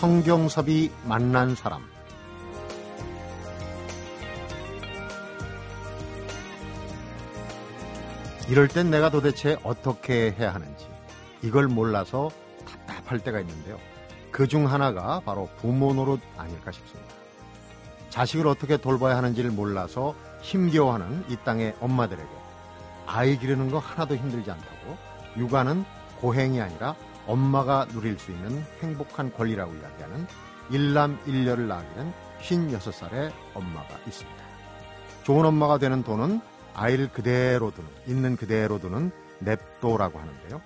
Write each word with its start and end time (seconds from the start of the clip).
성경섭이 0.00 0.90
만난 1.04 1.54
사람 1.54 1.82
이럴 8.48 8.66
땐 8.66 8.90
내가 8.90 9.10
도대체 9.10 9.58
어떻게 9.62 10.32
해야 10.32 10.54
하는지 10.54 10.88
이걸 11.42 11.68
몰라서 11.68 12.30
답답할 12.66 13.18
때가 13.20 13.40
있는데요. 13.40 13.78
그 14.32 14.46
중 14.46 14.70
하나가 14.72 15.20
바로 15.20 15.48
부모 15.58 15.92
노릇 15.92 16.20
아닐까 16.38 16.72
싶습니다. 16.72 17.14
자식을 18.08 18.46
어떻게 18.46 18.78
돌봐야 18.78 19.18
하는지를 19.18 19.50
몰라서 19.50 20.14
힘겨워하는 20.40 21.26
이 21.28 21.36
땅의 21.44 21.76
엄마들에게 21.80 22.28
아이 23.06 23.38
기르는 23.38 23.70
거 23.70 23.78
하나도 23.78 24.16
힘들지 24.16 24.50
않다고 24.50 24.96
육아는 25.36 25.84
고행이 26.22 26.58
아니라 26.60 26.96
엄마가 27.26 27.86
누릴 27.88 28.18
수 28.18 28.30
있는 28.30 28.64
행복한 28.80 29.32
권리라고 29.32 29.72
이야기하는 29.74 30.26
일남 30.70 31.18
일녀를 31.26 31.68
낳기는 31.68 32.12
56살의 32.40 33.32
엄마가 33.54 33.98
있습니다. 34.06 34.40
좋은 35.24 35.44
엄마가 35.44 35.78
되는 35.78 36.02
돈은 36.02 36.40
아이를 36.74 37.08
그대로 37.12 37.70
두는, 37.70 37.88
있는 38.06 38.36
그대로 38.36 38.78
두는 38.78 39.10
냅도라고 39.40 40.18
하는데요. 40.18 40.60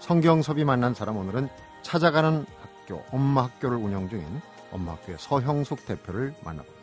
성경섭이 0.00 0.64
만난 0.64 0.94
사람 0.94 1.16
오늘은 1.16 1.48
찾아가는 1.82 2.44
학교, 2.60 3.04
엄마 3.10 3.44
학교를 3.44 3.76
운영 3.76 4.08
중인 4.08 4.24
엄마 4.70 4.92
학교의 4.92 5.18
서형숙 5.18 5.86
대표를 5.86 6.34
만나봅니다. 6.44 6.77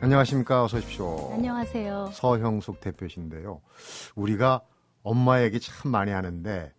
안녕하십니까. 0.00 0.64
어서 0.64 0.76
오십시오. 0.76 1.32
안녕하세요. 1.32 2.10
서형숙 2.12 2.80
대표신데요. 2.80 3.60
우리가 4.14 4.60
엄마 5.02 5.42
얘기 5.42 5.58
참 5.58 5.90
많이 5.90 6.10
하는데 6.12 6.72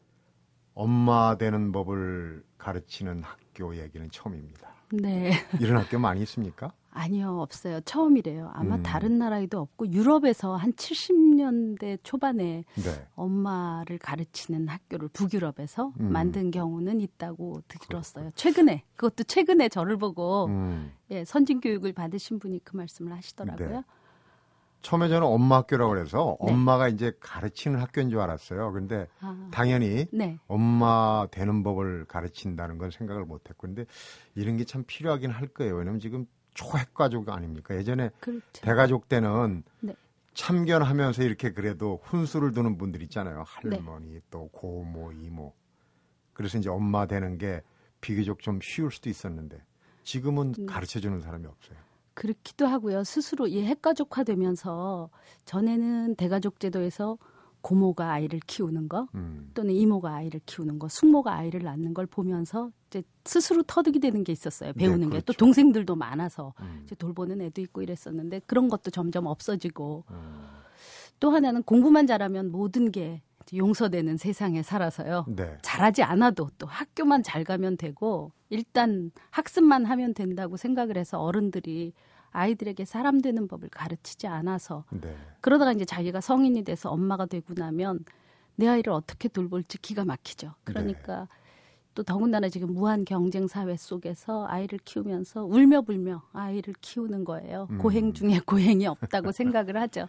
엄마 0.74 1.38
되는 1.38 1.72
법을 1.72 2.44
가르치는 2.58 3.24
학교 3.24 3.76
얘기는 3.76 4.10
처음입니다. 4.12 4.70
네. 4.92 5.32
이런 5.60 5.78
학교 5.82 5.98
많이 6.00 6.22
있습니까? 6.22 6.72
아니요, 6.98 7.40
없어요. 7.42 7.80
처음이래요. 7.82 8.50
아마 8.54 8.76
음. 8.78 8.84
다른 8.84 9.20
나라에도 9.20 9.60
없고 9.60 9.92
유럽에서 9.92 10.56
한 10.56 10.74
70년대 10.74 12.00
초반에 12.02 12.66
네. 12.74 13.08
엄마를 13.16 14.00
가르치는 14.00 14.68
학교를 14.68 15.10
북유럽에서 15.10 15.94
음. 16.00 16.12
만든 16.12 16.50
경우는 16.50 17.00
있다고 17.00 17.62
들었어요. 17.68 18.32
최근에 18.34 18.84
그것도 18.96 19.26
최근에 19.26 19.70
저를 19.70 19.98
보고 19.98 20.46
음. 20.48 20.92
예, 21.12 21.24
선진 21.24 21.62
교육을 21.62 21.94
받으신 21.94 22.40
분이 22.40 22.62
그 22.64 22.76
말씀을 22.76 23.14
하시더라고요. 23.16 23.70
네. 23.70 23.82
처음에 24.82 25.10
저는 25.10 25.28
엄마 25.28 25.58
학교라고 25.58 25.92
그래서 25.94 26.38
네. 26.44 26.52
엄마가 26.52 26.88
이제 26.88 27.12
가르치는 27.20 27.80
학교인 27.80 28.10
줄 28.10 28.20
알았어요. 28.20 28.72
근데 28.72 29.08
아, 29.22 29.50
당연히 29.52 30.06
네. 30.12 30.40
엄마 30.48 31.28
되는 31.32 31.62
법을 31.64 32.06
가르친다는 32.06 32.78
건 32.78 32.90
생각을 32.92 33.26
못 33.26 33.50
했고 33.50 33.68
근데 33.68 33.86
이런 34.36 34.58
게 34.58 34.64
참 34.66 34.84
필요하긴 34.88 35.30
할 35.32 35.48
거예요. 35.48 35.76
왜냐면 35.76 36.00
지금 36.00 36.26
초핵가족 36.58 37.30
아닙니까? 37.30 37.76
예전에 37.76 38.10
그렇죠. 38.20 38.42
대가족 38.54 39.08
때는 39.08 39.64
네. 39.80 39.96
참견하면서 40.34 41.24
이렇게 41.24 41.52
그래도 41.54 42.00
훈수를 42.04 42.52
두는 42.52 42.78
분들 42.78 43.02
있잖아요. 43.04 43.46
네. 43.64 43.78
할머니 43.78 44.20
또 44.32 44.50
고모 44.50 45.12
이모. 45.12 45.54
그래서 46.34 46.58
이제 46.58 46.70
엄마 46.70 47.06
되는 47.06 47.38
게 47.38 47.62
비교적 48.02 48.40
좀 48.40 48.60
쉬울 48.62 48.92
수도 48.92 49.10
있었는데 49.10 49.64
지금은 50.04 50.54
음. 50.58 50.66
가르쳐 50.66 51.00
주는 51.00 51.22
사람이 51.22 51.46
없어요. 51.46 51.78
그렇기도 52.16 52.66
하고요. 52.66 53.04
스스로 53.04 53.46
이 53.46 53.64
핵가족화되면서 53.64 55.12
전에는 55.46 56.16
대가족 56.16 56.60
제도에서 56.60 57.20
고모가 57.68 58.14
아이를 58.14 58.40
키우는 58.48 58.88
거 58.88 59.10
음. 59.16 59.52
또는 59.54 59.74
이모가 59.74 60.16
아이를 60.16 60.40
키우는 60.46 60.80
거, 60.80 60.88
숙모가 60.88 61.36
아이를 61.36 61.64
낳는 61.64 61.94
걸 61.94 62.06
보면서 62.06 62.72
이제 62.88 63.04
스스로 63.26 63.62
터득이 63.64 64.00
되는 64.00 64.24
게 64.24 64.32
있었어요. 64.32 64.72
배우는 64.72 65.10
게또 65.10 65.26
그렇죠. 65.26 65.34
동생들도 65.34 65.98
많아서 65.98 66.54
음. 66.62 66.84
이제 66.86 66.96
돌보는 66.96 67.42
애도 67.42 67.60
있고 67.60 67.82
이랬었는데 67.82 68.40
그런 68.46 68.70
것도 68.70 68.90
점점 68.92 69.26
없어지고 69.26 70.06
음. 70.12 70.48
또 71.20 71.32
하나는 71.32 71.62
공부만 71.64 72.08
잘하면 72.08 72.52
모든 72.52 72.90
게 72.90 73.22
용서되는 73.54 74.16
세상에 74.16 74.64
살아서요. 74.64 75.26
네. 75.28 75.58
잘하지 75.62 76.04
않아도 76.04 76.50
또 76.58 76.68
학교만 76.68 77.22
잘 77.24 77.44
가면 77.44 77.76
되고 77.76 78.32
일단 78.50 79.12
학습만 79.32 79.86
하면 79.86 80.14
된다고 80.14 80.56
생각을 80.56 80.96
해서 80.96 81.20
어른들이 81.20 81.92
아이들에게 82.38 82.86
사람 82.86 83.20
되는 83.20 83.48
법을 83.48 83.70
가르치지 83.70 84.28
않아서 84.28 84.84
네. 84.92 85.16
그러다가 85.42 85.72
이제 85.72 85.86
자기가 85.86 86.22
성인이 86.22 86.64
돼서 86.64 86.92
엄마가 86.92 87.26
되고 87.26 87.54
나면 87.56 88.06
내 88.56 88.68
아이를 88.68 88.94
어떻게 88.94 89.28
돌볼지 89.28 89.80
기가 89.80 90.06
막히죠. 90.06 90.54
그러니까 90.64 91.22
네. 91.22 91.28
또 91.96 92.04
더군다나 92.04 92.48
지금 92.50 92.74
무한 92.74 93.06
경쟁 93.06 93.48
사회 93.48 93.76
속에서 93.76 94.46
아이를 94.48 94.78
키우면서 94.86 95.46
울며 95.46 95.82
불며 95.82 96.22
아이를 96.32 96.76
키우는 96.80 97.26
거예요. 97.26 97.68
음. 97.72 97.80
고행 97.80 98.14
중에 98.14 98.40
고행이 98.46 98.86
없다고 98.86 99.32
생각을 99.32 99.76
하죠. 99.78 100.08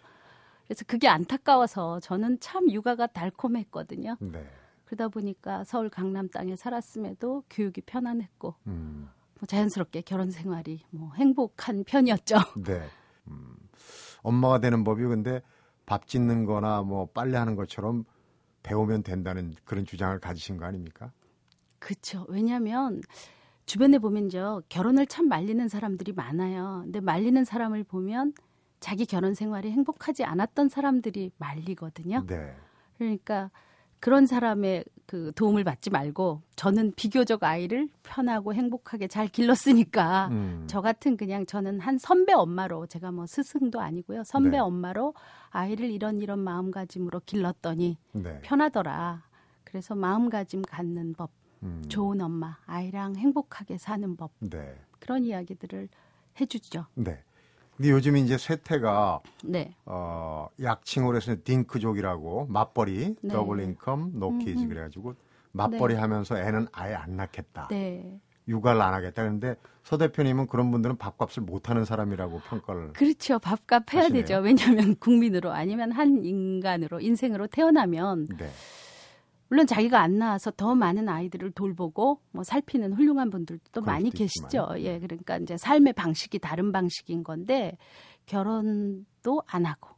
그래서 0.67 0.85
그게 0.85 1.07
안타까워서 1.07 1.99
저는 1.99 2.39
참 2.39 2.69
육아가 2.69 3.07
달콤했거든요. 3.07 4.17
네. 4.19 4.47
그러다 4.85 5.07
보니까 5.07 5.63
서울 5.63 5.89
강남 5.89 6.29
땅에 6.29 6.55
살았음에도 6.55 7.43
교육이 7.49 7.81
편안했고 7.81 8.53
음. 8.67 9.09
뭐 9.39 9.47
자연스럽게 9.47 10.01
결혼 10.01 10.31
생활이 10.31 10.81
뭐 10.89 11.13
행복한 11.15 11.83
편이었죠. 11.83 12.35
네. 12.65 12.83
음. 13.27 13.55
엄마가 14.21 14.59
되는 14.59 14.83
법이 14.83 15.03
근데 15.03 15.41
밥 15.85 16.07
짓는 16.07 16.45
거나 16.45 16.81
뭐 16.81 17.07
빨래하는 17.07 17.55
것처럼 17.55 18.03
배우면 18.63 19.03
된다는 19.03 19.55
그런 19.63 19.85
주장을 19.85 20.17
가지신 20.19 20.57
거 20.57 20.65
아닙니까? 20.65 21.11
그렇죠. 21.79 22.25
왜냐하면 22.27 23.01
주변에 23.65 23.97
보면 23.97 24.29
저 24.29 24.61
결혼을 24.67 25.07
참 25.07 25.29
말리는 25.29 25.67
사람들이 25.67 26.11
많아요. 26.11 26.81
근데 26.83 26.99
말리는 26.99 27.43
사람을 27.45 27.85
보면 27.85 28.33
자기 28.79 29.05
결혼 29.05 29.33
생활이 29.33 29.71
행복하지 29.71 30.23
않았던 30.23 30.69
사람들이 30.69 31.31
말리거든요. 31.37 32.25
네. 32.27 32.55
그러니까 32.97 33.51
그런 33.99 34.25
사람의 34.25 34.85
그 35.05 35.31
도움을 35.35 35.63
받지 35.63 35.89
말고 35.89 36.41
저는 36.55 36.93
비교적 36.95 37.43
아이를 37.43 37.89
편하고 38.03 38.53
행복하게 38.53 39.07
잘 39.07 39.27
길렀으니까 39.27 40.27
음. 40.27 40.65
저 40.67 40.81
같은 40.81 41.17
그냥 41.17 41.45
저는 41.45 41.79
한 41.79 41.97
선배 41.97 42.31
엄마로 42.33 42.85
제가 42.85 43.11
뭐 43.11 43.25
스승도 43.25 43.79
아니고요. 43.79 44.23
선배 44.23 44.51
네. 44.51 44.59
엄마로 44.59 45.15
아이를 45.49 45.89
이런 45.89 46.19
이런 46.19 46.39
마음가짐으로 46.39 47.21
길렀더니 47.25 47.97
네. 48.11 48.39
편하더라. 48.41 49.23
그래서 49.63 49.95
마음가짐 49.95 50.61
갖는 50.61 51.13
법, 51.13 51.31
음. 51.63 51.83
좋은 51.89 52.21
엄마, 52.21 52.57
아이랑 52.65 53.15
행복하게 53.15 53.77
사는 53.77 54.15
법 54.15 54.31
네. 54.39 54.75
그런 54.99 55.23
이야기들을 55.23 55.89
해주죠. 56.39 56.85
네. 56.95 57.23
근데 57.79 57.91
요즘 57.91 58.17
이제 58.17 58.37
세태가 58.37 59.21
네, 59.45 59.73
어, 59.85 60.49
약칭으로 60.61 61.15
해서 61.15 61.33
딩크족이라고 61.45 62.47
맞벌이, 62.49 63.15
네. 63.21 63.33
double 63.33 63.61
income, 63.61 64.11
no 64.15 64.30
kids. 64.30 64.67
그래가지고 64.67 65.15
맞벌이 65.53 65.95
하면서 65.95 66.37
애는 66.37 66.67
아예 66.73 66.93
안 66.95 67.15
낳겠다. 67.15 67.69
네, 67.71 68.19
육아를 68.49 68.81
안 68.81 68.93
하겠다. 68.93 69.21
그런데 69.21 69.55
서 69.83 69.97
대표님은 69.97 70.47
그런 70.47 70.71
분들은 70.71 70.97
밥값을 70.97 71.41
못 71.43 71.69
하는 71.69 71.85
사람이라고 71.85 72.41
평가를. 72.49 72.91
그렇죠. 72.91 73.39
밥값 73.39 73.93
해야 73.93 74.01
하시네요. 74.03 74.23
되죠. 74.23 74.39
왜냐하면 74.41 74.97
국민으로 74.97 75.53
아니면 75.53 75.93
한 75.93 76.25
인간으로 76.25 76.99
인생으로 76.99 77.47
태어나면 77.47 78.27
네. 78.37 78.49
물론 79.49 79.67
자기가 79.67 79.99
안 79.99 80.17
낳아서 80.19 80.51
더 80.51 80.75
많은 80.75 81.09
아이들을 81.09 81.51
돌보고 81.51 82.21
뭐 82.31 82.43
살피는 82.43 82.93
훌륭한 82.93 83.29
분들도 83.29 83.81
많이 83.81 84.09
계시죠. 84.11 84.45
있지만. 84.47 84.81
예, 84.81 84.99
그러니까 84.99 85.37
이제 85.37 85.57
삶의 85.57 85.93
방식이 85.93 86.39
다른 86.39 86.71
방식인 86.71 87.23
건데 87.23 87.77
결혼도 88.27 89.41
안 89.47 89.65
하고 89.65 89.89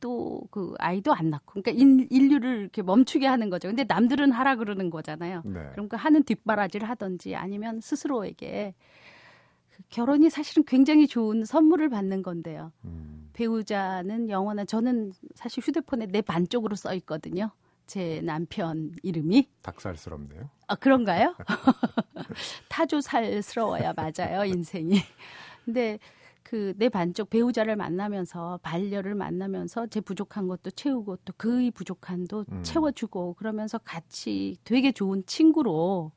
또 0.00 0.44
그 0.50 0.74
아이도 0.78 1.12
안 1.12 1.30
낳고 1.30 1.60
그러니까 1.60 1.70
인, 1.72 2.06
인류를 2.10 2.60
이렇게 2.60 2.82
멈추게 2.82 3.26
하는 3.26 3.50
거죠. 3.50 3.68
근데 3.68 3.84
남들은 3.84 4.30
하라 4.30 4.56
그러는 4.56 4.90
거잖아요. 4.90 5.42
네. 5.44 5.68
그러니까 5.72 5.96
하는 5.96 6.22
뒷바라지를 6.22 6.88
하든지 6.88 7.34
아니면 7.34 7.80
스스로에게 7.80 8.74
그 9.70 9.82
결혼이 9.88 10.30
사실은 10.30 10.64
굉장히 10.64 11.08
좋은 11.08 11.44
선물을 11.44 11.88
받는 11.88 12.22
건데요. 12.22 12.70
음. 12.84 13.30
배우자는 13.32 14.30
영원한 14.30 14.66
저는 14.66 15.12
사실 15.34 15.62
휴대폰에 15.64 16.06
내 16.06 16.20
반쪽으로 16.20 16.76
써 16.76 16.94
있거든요. 16.94 17.50
제 17.86 18.20
남편 18.22 18.92
이름이 19.02 19.48
닭살스럽네요. 19.62 20.48
아 20.68 20.74
그런가요? 20.74 21.34
타조살스러워야 22.68 23.94
맞아요 23.94 24.44
인생이. 24.44 25.00
근데 25.64 25.98
그 26.42 26.74
내 26.76 26.88
반쪽 26.88 27.30
배우자를 27.30 27.74
만나면서 27.74 28.60
반려를 28.62 29.14
만나면서 29.14 29.86
제 29.88 30.00
부족한 30.00 30.46
것도 30.46 30.70
채우고 30.70 31.16
또 31.24 31.32
그의 31.36 31.70
부족한도 31.70 32.44
음. 32.52 32.62
채워주고 32.62 33.34
그러면서 33.34 33.78
같이 33.78 34.56
되게 34.62 34.92
좋은 34.92 35.24
친구로 35.26 36.12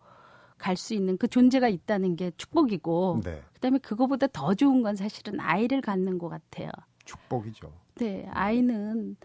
갈수 0.58 0.94
있는 0.94 1.18
그 1.18 1.28
존재가 1.28 1.70
있다는 1.70 2.16
게 2.16 2.32
축복이고 2.38 3.22
네. 3.24 3.42
그다음에 3.54 3.78
그거보다 3.80 4.28
더 4.28 4.54
좋은 4.54 4.82
건 4.84 4.96
사실은 4.96 5.40
아이를 5.40 5.82
갖는 5.82 6.18
것 6.18 6.30
같아요. 6.30 6.70
축복이죠. 7.06 7.72
네, 7.96 8.28
아이는 8.32 9.16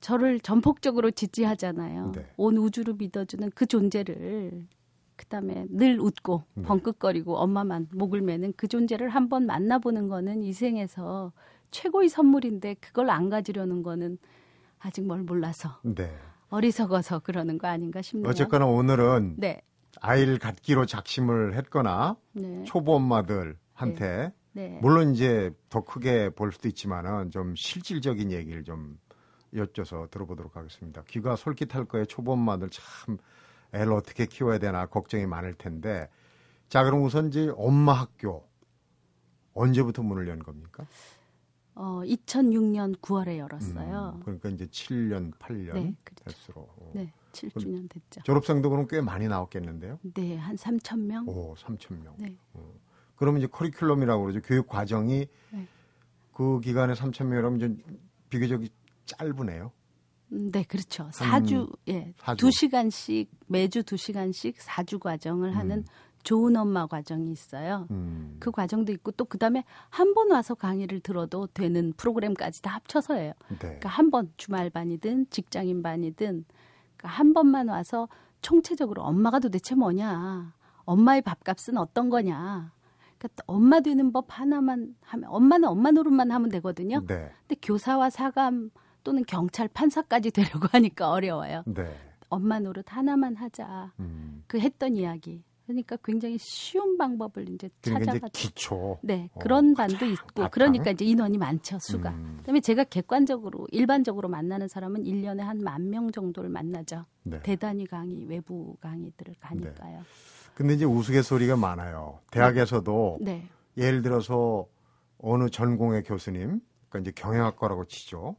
저를 0.00 0.40
전폭적으로 0.40 1.10
지지하잖아요. 1.10 2.12
네. 2.14 2.26
온 2.36 2.56
우주를 2.56 2.94
믿어주는 2.94 3.50
그 3.54 3.66
존재를 3.66 4.66
그다음에 5.16 5.66
늘 5.70 6.00
웃고 6.00 6.44
네. 6.54 6.62
벙긋거리고 6.62 7.36
엄마만 7.36 7.88
목을 7.92 8.22
매는 8.22 8.54
그 8.56 8.68
존재를 8.68 9.08
한번 9.08 9.46
만나보는 9.46 10.08
거는 10.08 10.42
이 10.42 10.52
생에서 10.52 11.32
최고의 11.70 12.08
선물인데 12.08 12.74
그걸 12.74 13.10
안 13.10 13.28
가지려는 13.28 13.82
거는 13.82 14.18
아직 14.78 15.04
뭘 15.04 15.22
몰라서 15.22 15.80
네. 15.82 16.14
어리석어서 16.50 17.18
그러는 17.20 17.58
거 17.58 17.66
아닌가 17.66 18.00
싶네요. 18.00 18.30
어쨌거나 18.30 18.66
오늘은 18.66 19.34
네, 19.38 19.60
아이를 20.00 20.38
갖기로 20.38 20.86
작심을 20.86 21.56
했거나 21.56 22.16
네, 22.32 22.62
초보 22.64 22.94
엄마들한테 22.94 24.32
네. 24.52 24.78
물론 24.80 25.12
이제 25.12 25.50
더 25.68 25.82
크게 25.82 26.30
볼 26.30 26.52
수도 26.52 26.68
있지만은 26.68 27.30
좀 27.30 27.54
실질적인 27.54 28.32
얘기를 28.32 28.64
좀 28.64 28.98
여쭤서 29.54 30.10
들어보도록 30.10 30.56
하겠습니다. 30.56 31.02
귀가 31.08 31.36
솔깃할 31.36 31.86
거예요. 31.86 32.04
초보 32.06 32.32
엄마들 32.32 32.68
참 32.70 33.18
애를 33.72 33.92
어떻게 33.92 34.26
키워야 34.26 34.58
되나 34.58 34.86
걱정이 34.86 35.26
많을 35.26 35.54
텐데. 35.54 36.08
자, 36.68 36.84
그럼 36.84 37.02
우선 37.02 37.28
이제 37.28 37.52
엄마 37.56 37.92
학교 37.92 38.46
언제부터 39.54 40.02
문을 40.02 40.28
연 40.28 40.38
겁니까? 40.38 40.86
어, 41.74 42.02
2006년 42.04 42.98
9월에 43.00 43.38
열었어요. 43.38 44.14
음, 44.16 44.20
그러니까 44.24 44.48
이제 44.48 44.66
7년, 44.66 45.32
8년 45.38 45.74
네, 45.74 45.94
그렇죠. 46.04 46.24
될수록. 46.24 46.68
어. 46.76 46.90
네, 46.94 47.12
7주년 47.32 47.88
됐죠. 47.88 48.20
졸업생도 48.24 48.68
그럼 48.68 48.86
꽤 48.88 49.00
많이 49.00 49.28
나왔겠는데요? 49.28 49.98
네, 50.14 50.36
한 50.36 50.56
3천 50.56 51.00
명. 51.00 51.28
오, 51.28 51.54
3천 51.54 52.02
명. 52.02 52.14
네. 52.18 52.36
그러면 53.16 53.40
이제 53.40 53.46
커리큘럼이라고 53.48 54.22
그러죠. 54.22 54.40
교육 54.42 54.66
과정이 54.66 55.28
네. 55.50 55.66
그 56.32 56.60
기간에 56.60 56.94
3천 56.94 57.26
명이라면 57.26 57.56
이제 57.58 57.98
비교적 58.28 58.62
짧으네요. 59.18 59.72
음, 60.32 60.50
네, 60.52 60.62
그렇죠. 60.62 61.08
4주, 61.12 61.70
예. 61.88 62.12
사 62.18 62.34
주. 62.34 62.46
2시간씩, 62.48 63.28
매주 63.46 63.82
2시간씩 63.82 64.56
4주 64.56 64.98
과정을 65.00 65.56
하는 65.56 65.84
좋은 66.22 66.54
엄마 66.56 66.86
과정이 66.86 67.30
있어요. 67.30 67.86
음. 67.90 68.36
그 68.38 68.50
과정도 68.50 68.92
있고 68.92 69.12
또 69.12 69.24
그다음에 69.24 69.64
한 69.88 70.12
번 70.14 70.30
와서 70.30 70.54
강의를 70.54 71.00
들어도 71.00 71.46
되는 71.54 71.92
프로그램까지 71.96 72.60
다 72.60 72.72
합쳐서예요. 72.72 73.32
네. 73.48 73.56
그러니까 73.58 73.88
한 73.88 74.10
번 74.10 74.30
주말 74.36 74.68
반이든 74.68 75.30
직장인 75.30 75.82
반이든 75.82 76.44
그러니까 76.96 77.08
한 77.08 77.32
번만 77.32 77.68
와서 77.68 78.08
총체적으로 78.42 79.02
엄마가 79.02 79.38
도대체 79.38 79.74
뭐냐, 79.74 80.52
엄마의 80.84 81.22
밥값은 81.22 81.78
어떤 81.78 82.10
거냐. 82.10 82.72
그러니까 83.18 83.42
엄마 83.46 83.80
되는 83.80 84.12
법 84.12 84.26
하나만 84.28 84.94
하면 85.00 85.30
엄마는 85.30 85.68
엄마 85.68 85.90
노릇만 85.90 86.30
하면 86.30 86.48
되거든요. 86.50 87.00
네. 87.06 87.30
근데 87.46 87.56
교사와 87.62 88.10
사감 88.10 88.70
또는 89.04 89.24
경찰 89.26 89.68
판사까지 89.68 90.30
되려고 90.32 90.68
하니까 90.70 91.10
어려워요. 91.10 91.62
네. 91.66 91.94
엄마 92.28 92.58
노릇 92.58 92.84
하나만 92.88 93.36
하자. 93.36 93.92
음. 94.00 94.44
그 94.46 94.58
했던 94.60 94.96
이야기. 94.96 95.42
그러니까 95.66 95.96
굉장히 96.02 96.38
쉬운 96.38 96.96
방법을 96.96 97.46
이제 97.50 97.68
그러니까 97.82 98.12
찾아가지고 98.12 98.28
기초. 98.32 98.98
네 99.02 99.28
어, 99.34 99.38
그런 99.38 99.74
반도 99.74 100.06
있고 100.06 100.26
바탕? 100.34 100.50
그러니까 100.50 100.90
이제 100.92 101.04
인원이 101.04 101.36
많죠 101.36 101.78
수가. 101.78 102.08
음. 102.10 102.36
그다음에 102.38 102.60
제가 102.60 102.84
객관적으로 102.84 103.66
일반적으로 103.70 104.28
만나는 104.30 104.66
사람은 104.68 105.04
1년에 105.04 105.40
한 105.40 105.58
만 105.58 105.90
명 105.90 106.10
정도를 106.10 106.48
만나죠. 106.48 107.04
네. 107.22 107.40
대단위 107.42 107.86
강의, 107.86 108.24
외부 108.26 108.76
강의들을 108.80 109.34
가니까요. 109.40 110.00
근데 110.54 110.72
이제 110.74 110.86
우스갯소리가 110.86 111.56
많아요. 111.56 112.18
대학에서도 112.30 113.18
네. 113.20 113.46
예를 113.76 114.00
들어서 114.02 114.66
어느 115.18 115.50
전공의 115.50 116.02
교수님, 116.04 116.60
그러니까 116.88 116.98
이제 117.00 117.12
경영학과라고 117.14 117.84
치죠. 117.86 118.36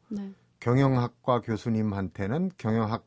네. 0.59 0.65
경영학과 0.65 1.41
교수님한테는 1.41 2.51
경영학 2.57 3.05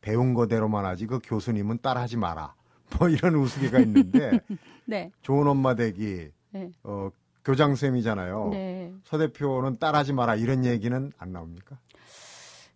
배운 0.00 0.34
거대로만 0.34 0.84
하지 0.84 1.06
그 1.06 1.20
교수님은 1.22 1.78
따라하지 1.82 2.16
마라. 2.16 2.54
뭐 2.98 3.08
이런 3.08 3.34
우스개가 3.34 3.80
있는데 3.80 4.40
네. 4.86 5.10
좋은 5.22 5.46
엄마 5.46 5.74
되기 5.74 6.30
네. 6.50 6.70
어, 6.84 7.10
교장 7.44 7.74
쌤이잖아요. 7.74 8.48
네. 8.50 8.94
서 9.04 9.18
대표는 9.18 9.78
따라하지 9.78 10.12
마라 10.12 10.36
이런 10.36 10.64
얘기는 10.64 11.12
안 11.18 11.32
나옵니까? 11.32 11.78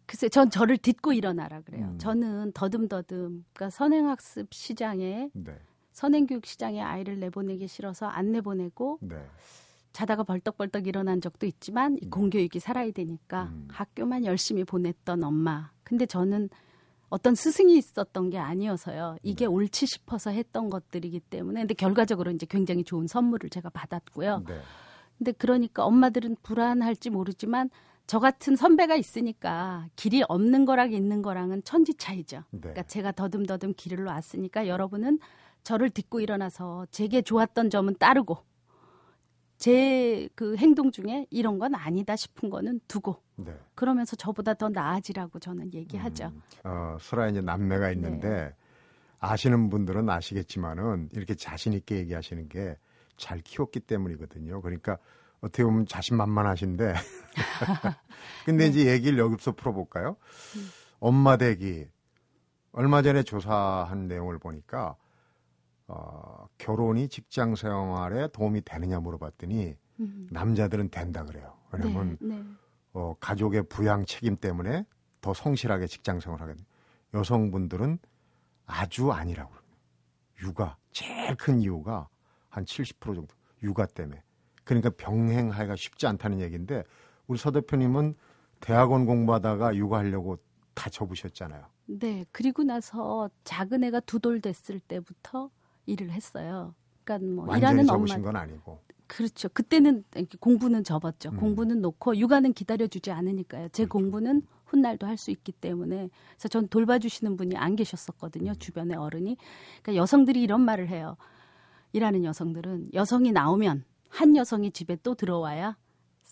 글쎄, 0.06 0.28
전 0.28 0.50
저를 0.50 0.76
딛고 0.76 1.12
일어나라 1.12 1.60
그래요. 1.60 1.86
음. 1.86 1.98
저는 1.98 2.50
더듬더듬, 2.52 3.44
그러니까 3.52 3.70
선행학습 3.70 4.52
시장에 4.52 5.30
네, 5.32 5.56
선행교육 5.92 6.46
시장에 6.46 6.82
아이를 6.82 7.20
내보내기 7.20 7.68
싫어서 7.68 8.06
안 8.06 8.32
내보내고 8.32 8.98
네, 9.02 9.24
자다가 9.92 10.22
벌떡벌떡 10.22 10.86
일어난 10.86 11.20
적도 11.20 11.46
있지만 11.46 11.98
이 12.00 12.08
공교육이 12.08 12.60
살아야 12.60 12.90
되니까 12.90 13.44
음. 13.52 13.68
학교만 13.70 14.24
열심히 14.24 14.64
보냈던 14.64 15.24
엄마. 15.24 15.70
근데 15.82 16.06
저는 16.06 16.48
어떤 17.08 17.34
스승이 17.34 17.76
있었던 17.76 18.30
게 18.30 18.38
아니어서요. 18.38 19.16
이게 19.22 19.44
네. 19.44 19.46
옳지 19.46 19.86
싶어서 19.86 20.30
했던 20.30 20.70
것들이기 20.70 21.20
때문에 21.20 21.62
근데 21.62 21.74
결과적으로 21.74 22.30
이제 22.30 22.46
굉장히 22.48 22.84
좋은 22.84 23.08
선물을 23.08 23.50
제가 23.50 23.68
받았고요. 23.70 24.44
네, 24.46 24.60
근데 25.18 25.32
그러니까 25.32 25.84
엄마들은 25.84 26.36
불안할지 26.42 27.10
모르지만 27.10 27.68
저 28.06 28.20
같은 28.20 28.56
선배가 28.56 28.94
있으니까 28.94 29.88
길이 29.96 30.22
없는 30.28 30.64
거랑 30.64 30.92
있는 30.92 31.20
거랑은 31.20 31.62
천지 31.64 31.94
차이죠. 31.94 32.44
네. 32.50 32.60
그러니까 32.60 32.82
제가 32.84 33.12
더듬더듬 33.12 33.74
길을 33.76 34.04
놨으니까 34.04 34.68
여러분은 34.68 35.18
저를 35.62 35.90
딛고 35.90 36.20
일어나서 36.20 36.86
제게 36.90 37.22
좋았던 37.22 37.70
점은 37.70 37.96
따르고 37.98 38.38
제 39.60 40.28
그 40.34 40.56
행동 40.56 40.90
중에 40.90 41.26
이런 41.30 41.58
건 41.58 41.74
아니다 41.76 42.16
싶은 42.16 42.50
거는 42.50 42.80
두고 42.88 43.22
네. 43.36 43.56
그러면서 43.76 44.16
저보다 44.16 44.54
더 44.54 44.68
나아지라고 44.68 45.38
저는 45.38 45.72
얘기하죠. 45.72 46.32
음, 46.34 46.42
어, 46.64 46.96
설아에 47.00 47.30
이제 47.30 47.40
남매가 47.40 47.92
있는데 47.92 48.54
아시는 49.20 49.70
분들은 49.70 50.08
아시겠지만은 50.10 51.10
이렇게 51.12 51.34
자신 51.34 51.72
있게 51.74 51.98
얘기하시는 51.98 52.48
게 52.48 52.76
잘 53.20 53.38
키웠기 53.38 53.80
때문이거든요. 53.80 54.60
그러니까 54.62 54.98
어떻게 55.42 55.62
보면 55.62 55.86
자신만만하신데 55.86 56.94
근데 58.46 58.66
이제 58.66 58.86
얘기를 58.86 59.18
여기서 59.18 59.52
풀어볼까요? 59.52 60.16
엄마 60.98 61.36
되기 61.36 61.86
얼마 62.72 63.02
전에 63.02 63.22
조사한 63.22 64.08
내용을 64.08 64.38
보니까 64.38 64.96
어, 65.92 66.46
결혼이 66.56 67.08
직장 67.08 67.56
생활에 67.56 68.28
도움이 68.28 68.62
되느냐 68.64 69.00
물어봤더니 69.00 69.74
음. 69.98 70.28
남자들은 70.30 70.90
된다 70.90 71.24
그래요. 71.24 71.56
왜냐면 71.72 72.16
네, 72.20 72.36
네. 72.36 72.44
어, 72.92 73.14
가족의 73.18 73.64
부양 73.64 74.04
책임 74.04 74.36
때문에 74.36 74.84
더 75.20 75.34
성실하게 75.34 75.88
직장 75.88 76.20
생활하거든요. 76.20 76.64
여성분들은 77.12 77.98
아주 78.66 79.10
아니라고 79.10 79.50
그래요. 79.50 79.64
육아 80.42 80.76
제일 80.92 81.34
큰 81.34 81.60
이유가 81.60 82.08
한 82.48 82.64
70% 82.64 83.00
정도 83.16 83.34
육아 83.64 83.86
때문에. 83.86 84.22
그러니까 84.62 84.90
병행하기가 84.90 85.74
쉽지 85.74 86.06
않다는 86.06 86.40
얘기인데 86.40 86.84
우리 87.26 87.36
서 87.36 87.50
대표님은 87.50 88.14
대학원 88.60 89.06
공부하다가 89.06 89.74
육아하려고 89.74 90.38
다 90.74 90.88
접으셨잖아요. 90.88 91.66
네, 91.88 92.24
그리고 92.30 92.62
나서 92.62 93.28
작은 93.42 93.82
애가 93.84 94.00
두 94.00 94.20
돌 94.20 94.40
됐을 94.40 94.78
때부터 94.78 95.50
일을 95.86 96.10
했어요. 96.10 96.74
그러니까 97.04 97.42
뭐 97.46 97.56
일하는 97.56 97.86
접으신 97.86 98.16
엄마 98.16 98.24
건 98.24 98.36
아니고. 98.36 98.80
그렇죠. 99.06 99.48
그때는 99.48 100.04
공부는 100.38 100.84
접었죠. 100.84 101.30
음. 101.30 101.36
공부는 101.36 101.80
놓고 101.80 102.16
육아는 102.16 102.52
기다려주지 102.52 103.10
않으니까요. 103.10 103.68
제 103.70 103.84
그렇죠. 103.84 103.88
공부는 103.92 104.42
훗날도 104.66 105.06
할 105.06 105.16
수 105.16 105.32
있기 105.32 105.50
때문에 105.50 106.08
그래서 106.30 106.48
전 106.48 106.68
돌봐주시는 106.68 107.36
분이 107.36 107.56
안 107.56 107.72
음. 107.72 107.76
계셨었거든요. 107.76 108.54
주변에 108.54 108.94
어른이. 108.94 109.36
그러니까 109.82 110.00
여성들이 110.00 110.40
이런 110.40 110.60
말을 110.60 110.88
해요. 110.88 111.16
일하는 111.92 112.22
여성들은 112.24 112.90
여성이 112.94 113.32
나오면 113.32 113.84
한 114.08 114.36
여성이 114.36 114.70
집에 114.70 114.96
또 115.02 115.14
들어와야 115.16 115.76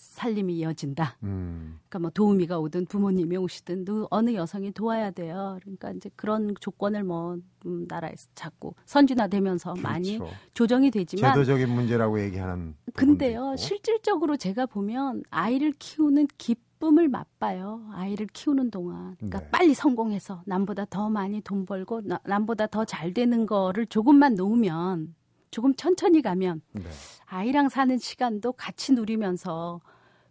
살림이 0.00 0.56
이어진다. 0.58 1.16
음, 1.24 1.78
그러니까 1.88 1.98
뭐 1.98 2.10
도우미가 2.10 2.58
오든 2.58 2.86
부모님이 2.86 3.36
오시든 3.36 3.84
누- 3.84 4.06
어느 4.10 4.34
여성이 4.34 4.72
도와야 4.72 5.10
돼요. 5.10 5.58
그러니까 5.60 5.90
이제 5.92 6.10
그런 6.16 6.54
조건을 6.60 7.04
뭐 7.04 7.36
음, 7.66 7.84
나라에서 7.88 8.28
자꾸 8.34 8.74
선진화되면서 8.86 9.74
많이 9.82 10.18
그렇죠. 10.18 10.34
조정이 10.54 10.90
되지만 10.90 11.34
제도적인 11.34 11.68
문제라고 11.68 12.20
얘기하는 12.20 12.74
근데요. 12.94 13.54
실질적으로 13.56 14.36
제가 14.36 14.66
보면 14.66 15.22
아이를 15.30 15.72
키우는 15.78 16.28
기쁨을 16.38 17.08
맛봐요. 17.08 17.82
아이를 17.92 18.26
키우는 18.32 18.70
동안. 18.70 19.14
그러니까 19.16 19.40
네. 19.40 19.50
빨리 19.50 19.74
성공해서 19.74 20.42
남보다 20.46 20.84
더 20.86 21.08
많이 21.10 21.40
돈 21.40 21.64
벌고 21.66 22.02
나- 22.04 22.20
남보다 22.24 22.66
더 22.68 22.84
잘 22.84 23.12
되는 23.14 23.46
거를 23.46 23.86
조금만 23.86 24.34
놓으면 24.34 25.14
조금 25.50 25.74
천천히 25.74 26.22
가면 26.22 26.62
네. 26.72 26.82
아이랑 27.26 27.68
사는 27.68 27.96
시간도 27.98 28.52
같이 28.52 28.92
누리면서 28.92 29.80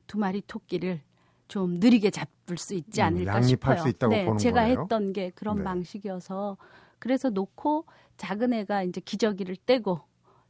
두 0.07 0.17
마리 0.17 0.41
토끼를 0.41 1.01
좀 1.47 1.79
느리게 1.79 2.09
잡을 2.09 2.57
수 2.57 2.73
있지 2.73 3.01
음, 3.01 3.05
않을까 3.07 3.33
양립할 3.33 3.77
싶어요. 3.77 4.09
네, 4.09 4.37
제가 4.37 4.61
거네요. 4.61 4.81
했던 4.81 5.13
게 5.13 5.31
그런 5.35 5.57
네. 5.59 5.63
방식이어서 5.63 6.57
그래서 6.99 7.29
놓고 7.29 7.85
작은 8.17 8.53
애가 8.53 8.83
이제 8.83 8.99
기저귀를 9.01 9.55
떼고 9.65 10.01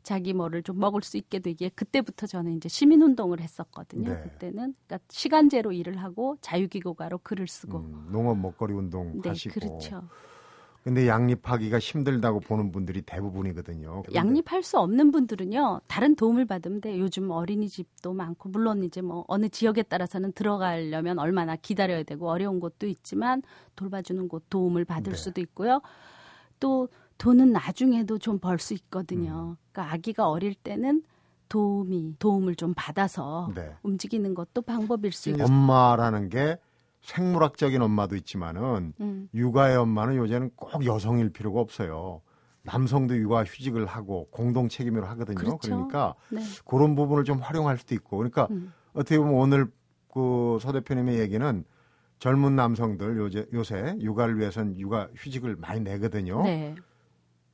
자기 0.04 0.32
뭐를 0.34 0.64
좀 0.64 0.80
먹을 0.80 1.02
수 1.02 1.18
있게 1.18 1.40
되기에 1.40 1.70
그때부터 1.76 2.28
저는 2.28 2.56
이제 2.56 2.70
시민 2.70 3.02
운동을 3.02 3.42
했었거든요. 3.42 4.10
네. 4.14 4.22
그때는 4.22 4.74
그러니까 4.88 5.00
시간제로 5.10 5.74
일을 5.74 5.98
하고 6.02 6.38
자유기고가로 6.42 7.18
글을 7.20 7.48
쓰고. 7.48 7.80
음, 7.80 8.08
농업 8.10 8.38
먹거리 8.38 8.74
운동 8.74 9.22
네, 9.22 9.30
하시고. 9.30 9.60
그렇죠. 9.60 10.08
근데 10.88 11.06
양립하기가 11.06 11.79
힘들다고 11.79 12.39
보는 12.39 12.72
분들이 12.72 13.01
대부분이거든요. 13.01 14.03
양립할 14.13 14.63
수 14.63 14.79
없는 14.79 15.12
분들은요 15.12 15.82
다른 15.86 16.15
도움을 16.15 16.46
받으면 16.46 16.79
돼 16.79 16.98
요즘 16.98 17.29
어린이집도 17.29 18.13
많고 18.13 18.48
물론 18.48 18.82
이제 18.86 19.01
뭐 19.01 19.25
어느 19.27 19.50
지역에 19.50 19.84
따라서는 19.84 20.32
들어가려면 20.32 21.20
얼마나 21.20 21.58
기다려야 21.58 22.03
되고 22.03 22.29
어려운 22.29 22.62
곳도 22.62 22.88
있지만 22.88 23.41
돌봐주는 23.75 24.29
곳 24.29 24.50
도움을 24.50 24.86
받을 24.86 25.12
네. 25.12 25.17
수도 25.17 25.41
있고요 25.41 25.82
또 26.62 26.88
돈은 27.17 27.51
나중에도 27.51 28.17
좀 28.17 28.39
벌 28.39 28.58
수 28.58 28.74
있거든요 28.75 29.58
음. 29.60 29.63
그러니까 29.74 29.94
아기가 29.94 30.29
어릴 30.29 30.53
때는 30.56 31.03
도움이 31.50 32.15
도움을 32.17 32.56
좀 32.56 32.74
받아서 32.74 33.51
네. 33.53 33.74
움직이는 33.84 34.34
것도 34.34 34.62
방법일 34.62 35.12
수 35.12 35.32
있고 35.32 35.44
엄마라는 35.44 36.29
게 36.29 36.58
생물학적인 37.01 37.82
엄마도 37.82 38.16
있지만은 38.16 38.94
음, 39.00 39.30
육아의 39.34 39.77
엄마는 39.77 40.16
요새는 40.16 40.51
꼭 40.56 40.86
여성일 40.86 41.30
필요가 41.30 41.60
없어요. 41.62 42.22
남성도 42.63 43.16
육아 43.18 43.44
휴직을 43.46 43.86
하고 43.86 44.27
공동 44.30 44.68
책임으로 44.68 45.06
하거든요. 45.08 45.36
그렇죠. 45.38 45.70
러니까 45.70 46.16
네. 46.30 46.42
그런 46.66 46.96
부분을 46.96 47.24
좀 47.24 47.39
활용할 47.39 47.77
수도 47.77 47.96
있고. 47.96 48.18
그러니까 48.18 48.48
음. 48.51 48.74
어떻게 48.94 49.18
보면 49.18 49.34
오늘 49.36 49.72
그 50.12 50.58
서 50.60 50.72
대표님의 50.72 51.20
얘기는 51.20 51.63
젊은 52.20 52.56
남성들 52.56 53.18
요새, 53.18 53.46
요새 53.54 53.96
육아를 54.00 54.39
위해서는 54.39 54.80
육아 54.80 55.08
휴직을 55.16 55.56
많이 55.58 55.80
내거든요. 55.82 56.42
네. 56.42 56.74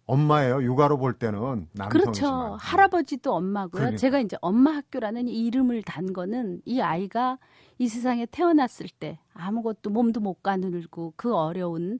엄마예요. 0.05 0.61
육아로 0.63 0.97
볼 0.97 1.13
때는 1.13 1.67
남성이지만. 1.71 1.89
그렇죠. 1.89 2.57
할아버지도 2.59 3.33
엄마고요. 3.33 3.71
그러니까. 3.71 3.97
제가 3.97 4.19
이제 4.19 4.37
엄마 4.41 4.71
학교라는 4.75 5.27
이 5.27 5.45
이름을 5.45 5.83
단 5.83 6.11
거는 6.13 6.61
이 6.65 6.81
아이가 6.81 7.37
이 7.77 7.87
세상에 7.87 8.25
태어났을 8.25 8.87
때 8.99 9.19
아무것도 9.33 9.89
몸도 9.89 10.19
못 10.19 10.43
가누고 10.43 11.13
그 11.15 11.33
어려운 11.33 11.99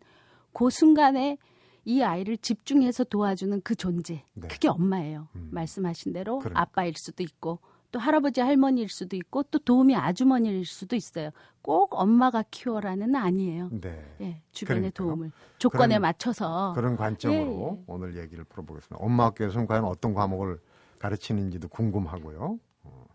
그 0.54 0.70
순간에 0.70 1.38
이 1.86 2.02
아이를 2.02 2.38
집중해서 2.38 3.06
도와주는 3.06 3.62
그 3.64 3.76
존재. 3.76 4.24
네. 4.34 4.48
그게 4.48 4.68
엄마예요. 4.68 5.28
음. 5.36 5.50
말씀하신 5.52 6.14
대로 6.14 6.40
그러니까. 6.40 6.62
아빠일 6.62 6.94
수도 6.96 7.24
있고 7.24 7.60
또 7.94 8.00
할아버지 8.00 8.42
할머니일 8.42 8.90
수도 8.90 9.16
있고 9.16 9.44
또 9.44 9.60
도우미 9.60 9.96
아주머니일 9.96 10.66
수도 10.66 10.96
있어요. 10.96 11.30
꼭 11.62 11.94
엄마가 11.94 12.44
키워라는 12.50 13.16
아니에요. 13.16 13.70
네. 13.72 14.16
예, 14.20 14.42
주변의 14.52 14.92
그러니까요. 14.92 14.92
도움을 14.92 15.32
조건에 15.60 15.88
그런- 15.90 16.02
맞춰서 16.02 16.74
그런 16.76 16.96
관점으로 16.98 17.70
예, 17.78 17.78
예. 17.80 17.84
오늘 17.86 18.18
얘기를 18.18 18.44
풀어보겠습니다. 18.46 18.98
엄마 18.98 19.26
학교에서는 19.26 19.68
과연 19.68 19.86
어떤 19.86 20.16
과목을 20.16 20.60
가르치는지도 20.98 21.68
궁금하고요. 21.68 22.58
어, 22.84 23.06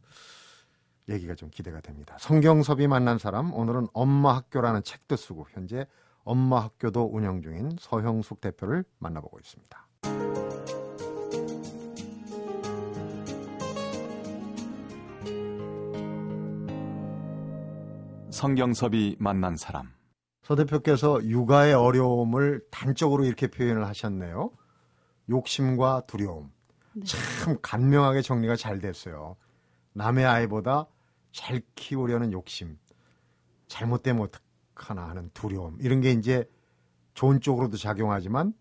얘기가 1.09 1.35
좀 1.35 1.51
기대가 1.51 1.81
됩니다. 1.81 2.17
성경섭이 2.21 2.87
만난 2.87 3.19
사람 3.19 3.53
오늘은 3.53 3.89
엄마 3.93 4.37
학교라는 4.37 4.85
책도 4.85 5.17
쓰고 5.17 5.47
현재 5.51 5.87
엄마 6.23 6.61
학교도 6.61 7.11
운영 7.13 7.43
중인 7.43 7.73
서형숙 7.81 8.41
대표를 8.41 8.85
만나보고 9.01 9.41
있습니다. 9.41 10.48
성경섭이 18.39 19.17
만난 19.19 19.57
사람. 19.57 19.93
서 20.43 20.55
대표께서 20.55 21.25
육아의 21.25 21.75
어려움을 21.75 22.65
단적으로 22.71 23.25
이렇게 23.25 23.49
표현을 23.49 23.85
하셨네요. 23.89 24.53
욕심과 25.29 26.05
두려움. 26.07 26.53
네. 26.93 27.05
참 27.05 27.59
간명하게 27.61 28.23
정리가 28.23 28.55
잘 28.55 28.79
됐어요. 28.79 29.35
남의 29.93 30.25
아이보다 30.25 30.87
잘 31.33 31.61
키우려는 31.75 32.31
욕심. 32.31 32.79
잘못되면 33.67 34.23
어떡하나 34.23 35.09
하는 35.09 35.31
두려움. 35.35 35.77
이런 35.81 36.01
게 36.01 36.13
이제 36.13 36.49
좋은 37.15 37.41
쪽으로도 37.41 37.77
작용하지만 37.77 38.55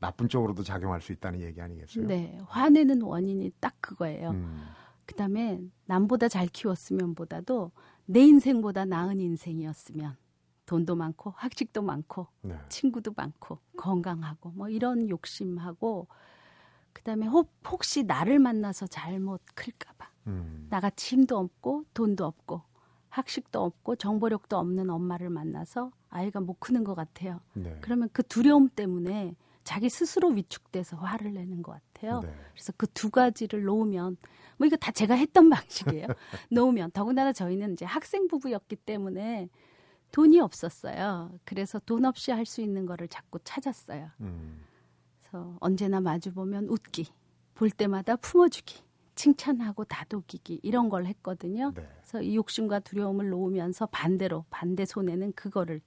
나쁜 0.00 0.28
쪽으로도 0.28 0.64
작용할 0.64 1.00
수 1.00 1.12
있다는 1.12 1.40
얘기 1.40 1.60
아니겠어요? 1.60 2.04
네, 2.04 2.36
화내는 2.48 3.02
원인이 3.02 3.52
딱 3.60 3.76
그거예요. 3.80 4.30
음, 4.30 4.64
그 5.06 5.14
다음에 5.14 5.60
남보다 5.86 6.26
잘 6.26 6.48
키웠으면 6.48 7.14
보다도 7.14 7.70
내 8.10 8.20
인생보다 8.20 8.86
나은 8.86 9.20
인생이었으면 9.20 10.16
돈도 10.64 10.96
많고 10.96 11.34
학식도 11.36 11.82
많고 11.82 12.26
네. 12.40 12.58
친구도 12.70 13.12
많고 13.14 13.58
건강하고 13.76 14.50
뭐 14.52 14.70
이런 14.70 15.10
욕심하고 15.10 16.08
그다음에 16.94 17.26
혹, 17.26 17.52
혹시 17.68 18.04
나를 18.04 18.38
만나서 18.38 18.86
잘못 18.86 19.42
클까봐 19.54 20.10
음, 20.28 20.66
나같이 20.70 21.16
힘도 21.16 21.36
없고 21.36 21.84
돈도 21.92 22.24
없고 22.24 22.62
학식도 23.10 23.62
없고 23.62 23.96
정보력도 23.96 24.56
없는 24.56 24.88
엄마를 24.88 25.28
만나서 25.28 25.92
아이가 26.08 26.40
못 26.40 26.54
크는 26.60 26.84
것 26.84 26.94
같아요. 26.94 27.40
네. 27.52 27.76
그러면 27.82 28.08
그 28.14 28.22
두려움 28.22 28.70
때문에 28.70 29.36
자기 29.64 29.90
스스로 29.90 30.28
위축돼서 30.28 30.96
화를 30.96 31.34
내는 31.34 31.62
것 31.62 31.72
같아요. 31.72 31.87
네. 32.00 32.32
그래서 32.52 32.72
그 32.76 32.86
두 32.88 33.10
가지를 33.10 33.64
놓으면 33.64 34.16
뭐 34.56 34.66
이거 34.66 34.76
다 34.76 34.90
제가 34.92 35.14
했던 35.14 35.48
방식이에요. 35.98 36.06
놓으면 36.50 36.90
더군다나 36.92 37.32
저희는 37.32 37.72
이제 37.74 37.84
학생 37.84 38.26
부부였기 38.28 38.76
때문에 38.76 39.48
돈이 40.12 40.40
없었어요. 40.40 41.32
그래서 41.44 41.78
돈 41.80 42.04
없이 42.04 42.30
할 42.32 42.46
수 42.46 42.60
있는 42.62 42.86
거를 42.86 43.08
자꾸 43.08 43.38
찾았어요. 43.44 44.10
음, 44.20 44.64
그래서 45.20 45.56
언제나 45.60 46.00
마주 46.00 46.32
보면 46.32 46.64
웃기, 46.68 47.06
볼 47.54 47.70
때마다 47.70 48.16
품어주기, 48.16 48.82
칭찬하고 49.14 49.84
다독이기 49.84 50.60
이런 50.62 50.88
걸 50.88 51.04
했거든요. 51.06 51.72
네. 51.74 51.86
그래서 51.98 52.22
이 52.22 52.36
욕심과 52.36 52.80
두려움을 52.80 53.28
놓으면서 53.28 53.86
반대로 53.86 54.44
반대 54.48 54.84
손에는 54.86 55.32
그거를 55.32 55.80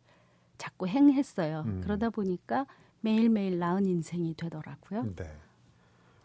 자꾸 0.59 0.87
행했어요. 0.87 1.63
음. 1.65 1.81
그러다 1.81 2.09
보니까 2.11 2.67
매일매일 2.99 3.57
나은 3.57 3.87
인생이 3.87 4.35
되더라고요. 4.35 5.15
네. 5.15 5.25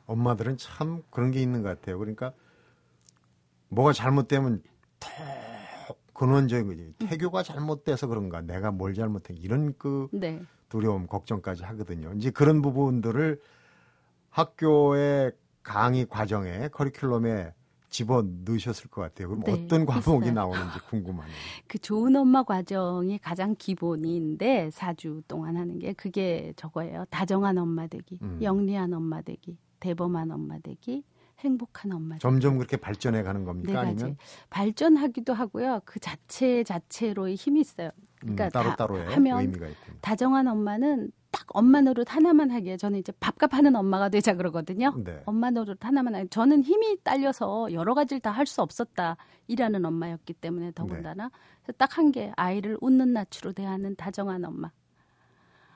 엄마들은 0.06 0.56
참 0.56 1.02
그런 1.10 1.30
게 1.30 1.40
있는 1.40 1.62
것 1.62 1.68
같아요. 1.68 1.98
그러니까 1.98 2.32
뭐가 3.68 3.92
잘못되면 3.92 4.62
더 5.00 5.08
근원적인 6.12 6.66
거지. 6.66 6.94
태교가 6.98 7.42
잘못돼서 7.42 8.06
그런가, 8.06 8.40
내가 8.40 8.70
뭘 8.70 8.94
잘못한 8.94 9.36
이런 9.36 9.74
그 9.76 10.08
네. 10.12 10.42
두려움, 10.68 11.06
걱정까지 11.06 11.64
하거든요. 11.64 12.12
이제 12.14 12.30
그런 12.30 12.62
부분들을 12.62 13.40
학교의 14.30 15.32
강의 15.62 16.06
과정에 16.06 16.68
커리큘럼에 16.68 17.52
집어 17.88 18.22
넣으셨을 18.22 18.88
것 18.90 19.00
같아요. 19.02 19.28
그럼 19.28 19.44
네, 19.44 19.52
어떤 19.52 19.86
과목이 19.86 20.26
있어요. 20.26 20.32
나오는지 20.32 20.80
궁금하네요. 20.90 21.34
그 21.66 21.78
좋은 21.78 22.14
엄마 22.16 22.42
과정이 22.42 23.18
가장 23.18 23.54
기본인데 23.56 24.70
4주 24.70 25.22
동안 25.28 25.56
하는 25.56 25.78
게 25.78 25.92
그게 25.92 26.52
저거예요. 26.56 27.04
다정한 27.10 27.56
엄마 27.58 27.86
되기, 27.86 28.18
음. 28.22 28.38
영리한 28.42 28.92
엄마 28.92 29.22
되기, 29.22 29.56
대범한 29.90 30.32
엄마 30.32 30.58
되기, 30.58 31.04
행복한 31.38 31.92
엄마. 31.92 32.18
점점 32.18 32.56
그렇게 32.58 32.76
발전해 32.76 33.22
가는 33.22 33.42
네 33.42 33.46
겁니까? 33.46 33.72
가지 33.74 33.90
아니면 33.90 34.16
발전하기도 34.50 35.32
하고요. 35.32 35.80
그 35.84 36.00
자체 36.00 36.64
자체로의 36.64 37.36
힘이 37.36 37.60
있어요. 37.60 37.90
음, 38.24 38.34
그러니까 38.34 38.48
다 38.48 38.62
따로 38.62 38.74
따로의 38.76 39.14
하면 39.14 39.40
의미가 39.40 39.68
있군요. 39.68 39.98
다정한 40.00 40.48
엄마는 40.48 41.12
딱 41.30 41.44
엄마 41.54 41.80
노릇 41.82 42.12
하나만 42.12 42.50
하기에 42.50 42.78
저는 42.78 42.98
이제 42.98 43.12
밥값 43.20 43.54
하는 43.54 43.76
엄마가 43.76 44.08
되자 44.08 44.34
그러거든요. 44.34 44.92
네. 45.04 45.22
엄마 45.26 45.50
노릇 45.50 45.84
하나만 45.84 46.14
하기. 46.16 46.28
저는 46.30 46.62
힘이 46.64 46.96
딸려서 47.04 47.72
여러 47.72 47.94
가지를 47.94 48.20
다 48.20 48.32
할 48.32 48.46
수 48.46 48.60
없었다. 48.62 49.16
일하는 49.46 49.84
엄마였기 49.84 50.32
때문에 50.34 50.72
더군다나 50.74 51.30
딱한 51.78 52.10
게 52.10 52.32
아이를 52.36 52.76
웃는 52.80 53.12
낯으로 53.12 53.52
대하는 53.54 53.94
다정한 53.94 54.44
엄마. 54.44 54.70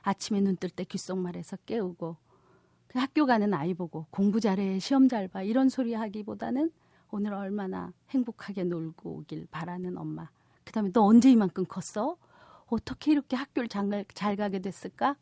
아침에 0.01 0.41
눈 0.41 0.57
뜰 0.57 0.69
때 0.69 0.83
귓속말해서 0.83 1.57
깨우고 1.65 2.17
그 2.17 2.30
학교 2.99 3.25
가는 3.25 3.53
아이 3.53 3.73
보고 3.73 4.05
공부 4.09 4.39
잘해 4.39 4.79
시험 4.79 5.07
잘 5.07 5.27
봐 5.27 5.43
이런 5.43 5.69
소리 5.69 5.93
하기보다는 5.93 6.71
오늘 7.11 7.33
얼마나 7.33 7.91
행복하게 8.09 8.63
놀고 8.63 9.09
오길 9.09 9.47
바라는 9.51 9.97
엄마. 9.97 10.29
그 10.63 10.71
다음에 10.71 10.91
너 10.91 11.01
언제 11.03 11.29
이만큼 11.31 11.65
컸어? 11.65 12.17
어떻게 12.67 13.11
이렇게 13.11 13.35
학교를 13.35 13.67
잘, 13.67 14.05
잘 14.13 14.35
가게 14.37 14.59
됐을까? 14.59 15.15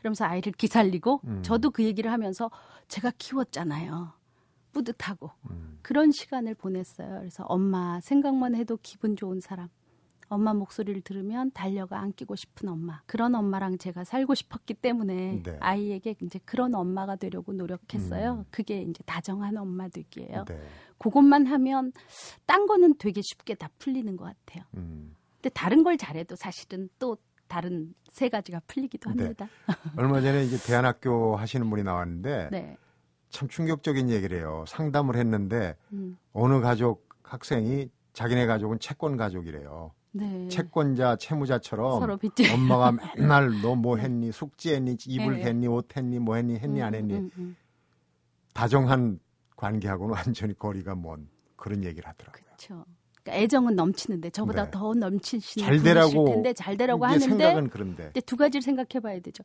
이러면서 0.00 0.24
아이를 0.24 0.52
기살리고 0.52 1.20
음. 1.24 1.42
저도 1.42 1.70
그 1.70 1.82
얘기를 1.84 2.10
하면서 2.10 2.50
제가 2.88 3.12
키웠잖아요. 3.18 4.12
뿌듯하고 4.72 5.30
음, 5.50 5.78
그런 5.82 6.10
시간을 6.10 6.54
보냈어요. 6.54 7.18
그래서 7.20 7.44
엄마 7.44 8.00
생각만 8.00 8.54
해도 8.54 8.78
기분 8.82 9.16
좋은 9.16 9.40
사람. 9.40 9.68
엄마 10.34 10.52
목소리를 10.52 11.00
들으면 11.02 11.50
달려가 11.52 12.00
안기고 12.00 12.34
싶은 12.34 12.68
엄마. 12.68 13.00
그런 13.06 13.34
엄마랑 13.34 13.78
제가 13.78 14.04
살고 14.04 14.34
싶었기 14.34 14.74
때문에 14.74 15.42
네. 15.42 15.56
아이에게 15.60 16.16
이제 16.22 16.40
그런 16.44 16.74
엄마가 16.74 17.16
되려고 17.16 17.52
노력했어요. 17.52 18.32
음. 18.32 18.44
그게 18.50 18.82
이제 18.82 19.02
다정한 19.06 19.56
엄마 19.56 19.88
되기예요. 19.88 20.44
네. 20.44 20.60
그것만 20.98 21.46
하면 21.46 21.92
딴 22.46 22.66
거는 22.66 22.96
되게 22.98 23.20
쉽게 23.22 23.54
다 23.54 23.68
풀리는 23.78 24.16
것 24.16 24.24
같아요. 24.24 24.64
음. 24.74 25.14
근데 25.36 25.50
다른 25.50 25.82
걸 25.84 25.96
잘해도 25.96 26.36
사실은 26.36 26.88
또 26.98 27.16
다른 27.46 27.94
세 28.10 28.28
가지가 28.28 28.62
풀리기도 28.66 29.12
네. 29.12 29.22
합니다. 29.22 29.48
얼마 29.96 30.20
전에 30.20 30.44
이제 30.44 30.56
대안학교 30.58 31.36
하시는 31.36 31.68
분이 31.70 31.84
나왔는데 31.84 32.48
네. 32.50 32.76
참 33.30 33.48
충격적인 33.48 34.10
얘기를 34.10 34.38
해요. 34.38 34.64
상담을 34.66 35.16
했는데 35.16 35.76
음. 35.92 36.16
어느 36.32 36.60
가족 36.60 37.08
학생이 37.22 37.88
자기네 38.12 38.46
가족은 38.46 38.78
채권 38.78 39.16
가족이래요. 39.16 39.92
네. 40.16 40.48
채권자, 40.48 41.16
채무자처럼 41.16 42.00
서로 42.00 42.16
빚지. 42.16 42.48
엄마가 42.50 42.92
맨날 43.16 43.60
너 43.62 43.74
뭐 43.74 43.96
했니, 43.96 44.30
숙제했니, 44.30 44.96
이불 45.06 45.36
네. 45.38 45.42
했니, 45.46 45.66
옷 45.66 45.96
했니, 45.96 46.18
뭐 46.20 46.36
했니, 46.36 46.56
했니 46.56 46.82
안 46.82 46.94
했니. 46.94 47.14
음, 47.14 47.30
음. 47.36 47.56
다정한 48.52 49.18
관계하고는 49.56 50.14
완전히 50.14 50.54
거리가 50.54 50.94
먼 50.94 51.28
그런 51.56 51.82
얘기를 51.84 52.08
하더라고요. 52.08 52.42
그렇죠. 52.44 52.84
그러니까 53.22 53.42
애정은 53.42 53.74
넘치는데 53.74 54.30
저보다 54.30 54.66
네. 54.66 54.70
더 54.70 54.92
넘치시는 54.94 55.66
잘 55.66 55.82
되라고 55.82 56.24
텐데 56.26 56.52
잘 56.52 56.76
되라고 56.76 57.04
하는데 57.06 57.24
생각은 57.24 57.70
그런데 57.70 58.12
두 58.26 58.36
가지를 58.36 58.62
생각해 58.62 59.00
봐야 59.02 59.18
되죠. 59.20 59.42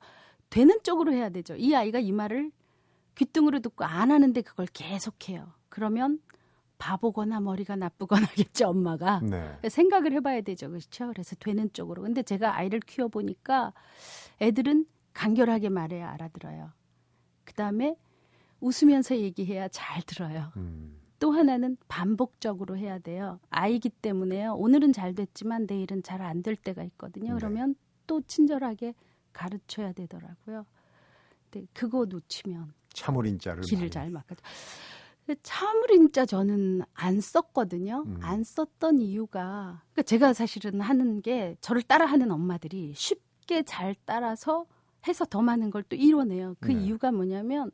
되는 0.50 0.78
쪽으로 0.84 1.14
해야 1.14 1.30
되죠. 1.30 1.56
이 1.56 1.74
아이가 1.74 2.00
이 2.00 2.12
말을 2.12 2.52
귀뚱으로 3.16 3.60
듣고 3.62 3.86
안 3.86 4.12
하는데 4.12 4.42
그걸 4.42 4.68
계속해요. 4.74 5.54
그러면 5.70 6.20
바보거나 6.80 7.40
머리가 7.42 7.76
나쁘거나겠죠, 7.76 8.70
엄마가. 8.70 9.20
네. 9.22 9.58
생각을 9.70 10.14
해봐야 10.14 10.42
되죠. 10.42 10.70
그렇죠? 10.70 11.08
그래서 11.10 11.36
되는 11.36 11.72
쪽으로. 11.74 12.02
근데 12.02 12.24
제가 12.24 12.56
아이를 12.56 12.80
키워보니까 12.80 13.74
애들은 14.42 14.86
간결하게 15.14 15.70
말해야 15.70 16.10
알아들어요. 16.12 16.72
그 17.44 17.54
다음에 17.54 17.96
웃으면서 18.62 19.18
얘기해야 19.18 19.68
잘 19.68 20.02
들어요. 20.04 20.52
음, 20.58 20.98
또 21.20 21.32
하나는 21.32 21.78
반복적으로 21.90 22.78
해야 22.78 22.98
돼요. 23.00 23.40
아이기 23.50 23.90
때문에요. 23.90 24.54
오늘은 24.56 24.94
잘 24.94 25.14
됐지만 25.14 25.66
내일은 25.68 26.02
잘 26.02 26.22
안 26.22 26.42
될 26.42 26.56
때가 26.56 26.84
있거든요. 26.84 27.34
네. 27.34 27.38
그러면 27.40 27.76
또 28.08 28.22
친절하게 28.22 28.94
가르쳐야 29.34 29.92
되더라고요. 29.92 30.66
근데 31.52 31.68
그거 31.74 32.06
놓치면 32.06 32.74
참을 32.94 33.26
인자를 33.28 33.64
길을 33.64 33.82
많이- 33.82 33.92
잘 33.92 34.10
막아줘. 34.10 34.42
참을인자 35.44 36.26
저는 36.26 36.82
안 36.94 37.22
썼거든요. 37.22 38.04
음. 38.06 38.20
안 38.22 38.44
썼던 38.44 39.00
이유가 39.00 39.82
그러니까 39.94 40.02
제가 40.04 40.34
사실은 40.34 40.82
하는 40.82 41.22
게 41.22 41.56
저를 41.62 41.82
따라하는 41.82 42.32
엄마들이 42.32 42.94
쉽게 42.96 43.64
잘 43.64 43.96
따라서 44.06 44.66
해서 45.08 45.26
더 45.26 45.42
많은 45.42 45.70
걸 45.72 45.84
또 45.84 45.96
이뤄내요. 45.96 46.56
그 46.60 46.72
네. 46.72 46.84
이유가 46.84 47.12
뭐냐면 47.12 47.72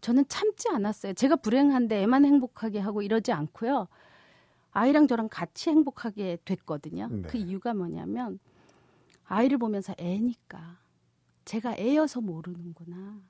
저는 0.00 0.26
참지 0.28 0.68
않았어요. 0.70 1.14
제가 1.14 1.36
불행한데 1.36 2.02
애만 2.02 2.24
행복하게 2.24 2.78
하고 2.78 3.02
이러지 3.02 3.32
않고요. 3.32 3.88
아이랑 4.70 5.08
저랑 5.08 5.28
같이 5.28 5.70
행복하게 5.70 6.38
됐거든요. 6.44 7.08
네. 7.10 7.22
그 7.22 7.36
이유가 7.36 7.74
뭐냐면 7.74 8.38
아이를 9.24 9.58
보면서 9.58 9.94
애니까 9.98 10.78
제가 11.44 11.76
애여서 11.78 12.20
모르는구나. 12.20 13.20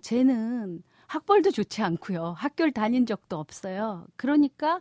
쟤는 0.00 0.82
학벌도 1.08 1.50
좋지 1.50 1.82
않고요. 1.82 2.34
학교를 2.36 2.72
다닌 2.72 3.06
적도 3.06 3.38
없어요. 3.38 4.06
그러니까 4.16 4.80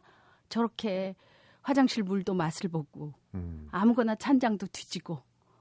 저렇게 0.49 1.15
화장실 1.61 2.03
물도 2.03 2.33
맛을 2.33 2.69
보고 2.69 3.13
음, 3.33 3.67
아무거나 3.71 4.15
찬장도 4.15 4.67
뒤지고 4.67 5.19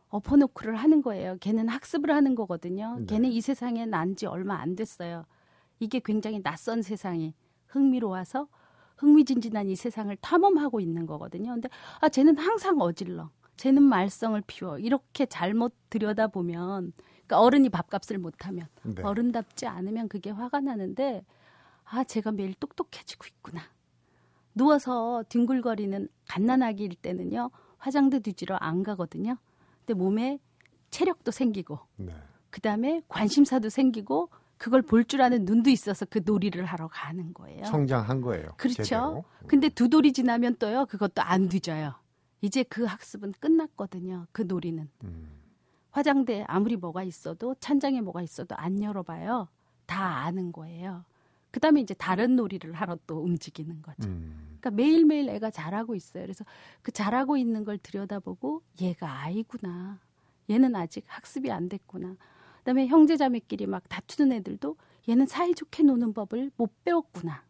엎어놓고를 0.09 0.77
하는 0.77 1.03
거예요. 1.03 1.37
걔는 1.41 1.69
학습을 1.69 2.11
하는 2.11 2.35
거거든요. 2.35 2.97
네. 3.01 3.07
걔는 3.07 3.31
이 3.31 3.41
세상에 3.41 3.87
난 3.87 4.15
지 4.17 4.27
얼마 4.27 4.57
안 4.61 4.77
됐어요. 4.77 5.25
이게 5.81 6.01
굉장히 6.05 6.43
낯선 6.43 6.83
세상이 6.83 7.35
흥미로워서 7.69 8.49
흥미진진한 8.99 9.69
이 9.69 9.77
세상을 9.77 10.15
탐험하고 10.17 10.81
있는 10.81 11.07
거거든요. 11.07 11.53
근데 11.53 11.69
아 12.01 12.09
쟤는 12.09 12.39
항상 12.39 12.81
어질러. 12.81 13.31
쟤는 13.57 13.83
말썽을 13.83 14.43
피워. 14.47 14.79
이렇게 14.79 15.27
잘못 15.27 15.75
들여다보면 15.91 16.93
그러니까 17.27 17.41
어른이 17.41 17.69
밥값을 17.71 18.19
못하면 18.19 18.67
네. 18.83 19.03
어른답지 19.03 19.67
않으면 19.67 20.09
그게 20.09 20.31
화가 20.31 20.61
나는데 20.61 21.25
아 21.85 22.05
제가 22.05 22.33
매일 22.33 22.55
똑똑해지고 22.55 23.27
있구나. 23.27 23.63
누워서 24.55 25.25
뒹굴거리는 25.29 26.09
갓난아기일 26.29 26.95
때는요 26.97 27.51
화장도 27.79 28.21
뒤지러 28.21 28.57
안 28.57 28.83
가거든요. 28.83 29.37
근데 29.85 29.95
몸에 29.95 30.39
체력도 30.91 31.31
생기고 31.31 31.79
네. 31.97 32.15
그 32.51 32.61
다음에 32.61 33.03
관심사도 33.09 33.69
생기고 33.69 34.31
그걸 34.57 34.81
볼 34.81 35.05
줄 35.05 35.21
아는 35.21 35.45
눈도 35.45 35.69
있어서 35.69 36.07
그 36.07 36.21
놀이를 36.25 36.65
하러 36.65 36.89
가는 36.89 37.35
거예요. 37.35 37.65
성장한 37.67 38.23
거예요. 38.23 38.55
그렇죠. 38.57 38.83
제대로. 38.83 39.25
근데 39.47 39.69
두 39.69 39.89
돌이 39.91 40.13
지나면 40.13 40.57
또요 40.57 40.87
그것도 40.87 41.21
안 41.23 41.49
뒤져요. 41.49 41.95
이제 42.41 42.63
그 42.63 42.85
학습은 42.85 43.33
끝났거든요. 43.41 44.27
그 44.33 44.43
놀이는. 44.43 44.89
음, 45.05 45.31
화장대 46.01 46.45
아무리 46.47 46.77
뭐가 46.77 47.03
있어도 47.05 47.55
찬장에 47.59 48.03
뭐가 48.03 48.21
있어도 48.21 48.55
안 48.57 48.83
열어봐요. 48.83 49.49
다 49.87 50.19
아는 50.25 50.53
거예요. 50.53 51.05
그 51.51 51.59
다음에 51.59 51.81
이제 51.81 51.95
다른 51.95 52.37
놀이를 52.37 52.75
하러 52.75 52.99
또 53.07 53.23
움직이는 53.23 53.81
거죠. 53.81 54.07
음, 54.07 54.59
그러니까 54.61 54.71
매일매일 54.73 55.31
애가 55.31 55.51
잘하고 55.51 55.95
있어요. 55.95 56.25
그래서 56.25 56.45
그 56.83 56.93
잘하고 56.93 57.39
있는 57.39 57.65
걸 57.65 57.79
들여다보고 57.79 58.61
얘가 58.83 59.23
아이구나. 59.23 59.99
얘는 60.51 60.77
아직 60.77 61.03
학습이 61.09 61.51
안 61.51 61.71
됐구나. 61.71 62.09
그 62.11 62.65
다음에 62.65 62.87
형제자매끼리 62.89 63.67
막 63.67 63.89
다투는 63.89 64.37
애들도 64.37 64.77
얘는 65.09 65.25
사이좋게 65.25 65.83
노는 65.85 66.13
법을 66.13 66.51
못 66.59 66.85
배웠구나. 66.85 67.43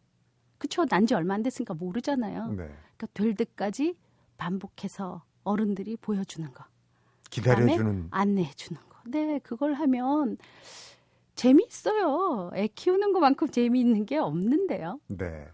그쵸? 0.57 0.85
난 0.85 1.05
지 1.05 1.15
얼마 1.15 1.33
안 1.33 1.43
됐으니까 1.43 1.73
모르잖아요. 1.73 2.47
네. 2.51 2.55
그러니까 2.95 3.07
될 3.13 3.35
때까지 3.35 3.97
반복해서 4.37 5.23
어른들이 5.43 5.97
보여주는 5.97 6.49
거. 6.53 6.63
기다려주는 7.29 8.07
안내해 8.11 8.51
주는 8.53 8.79
거. 8.89 8.97
네, 9.05 9.39
그걸 9.39 9.73
하면 9.73 10.37
재미있어요. 11.35 12.51
애 12.55 12.67
키우는 12.67 13.13
것만큼 13.13 13.49
재미있는 13.49 14.05
게 14.05 14.17
없는데요. 14.17 14.99
네. 15.07 15.47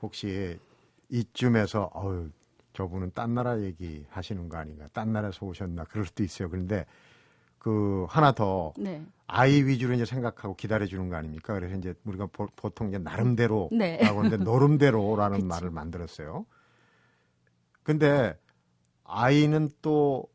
혹시 0.00 0.58
이쯤에서 1.08 1.90
어유 1.94 2.30
저분은 2.72 3.12
딴 3.14 3.34
나라 3.34 3.60
얘기 3.62 4.04
하시는 4.10 4.48
거 4.48 4.58
아닌가? 4.58 4.88
딴 4.92 5.12
나라에서 5.12 5.46
오셨나? 5.46 5.84
그럴 5.84 6.04
수도 6.04 6.22
있어요. 6.22 6.48
그런데 6.50 6.84
그 7.58 8.06
하나 8.08 8.32
더 8.32 8.72
네. 8.76 9.02
아이 9.26 9.62
위주로 9.64 9.94
이제 9.94 10.04
생각하고 10.04 10.54
기다려 10.54 10.86
주는 10.86 11.08
거 11.08 11.16
아닙니까? 11.16 11.54
그래서 11.54 11.74
이제 11.74 11.94
우리가 12.04 12.26
보, 12.26 12.46
통 12.70 12.88
이제 12.88 12.98
나름대로라고 12.98 13.74
네. 13.76 13.98
하는데 14.04 14.36
너름대로라는 14.44 15.38
그치. 15.38 15.48
말을 15.48 15.70
만들었어요. 15.70 16.46
근데 17.82 18.38
아이는 19.04 19.70
또 19.82 20.28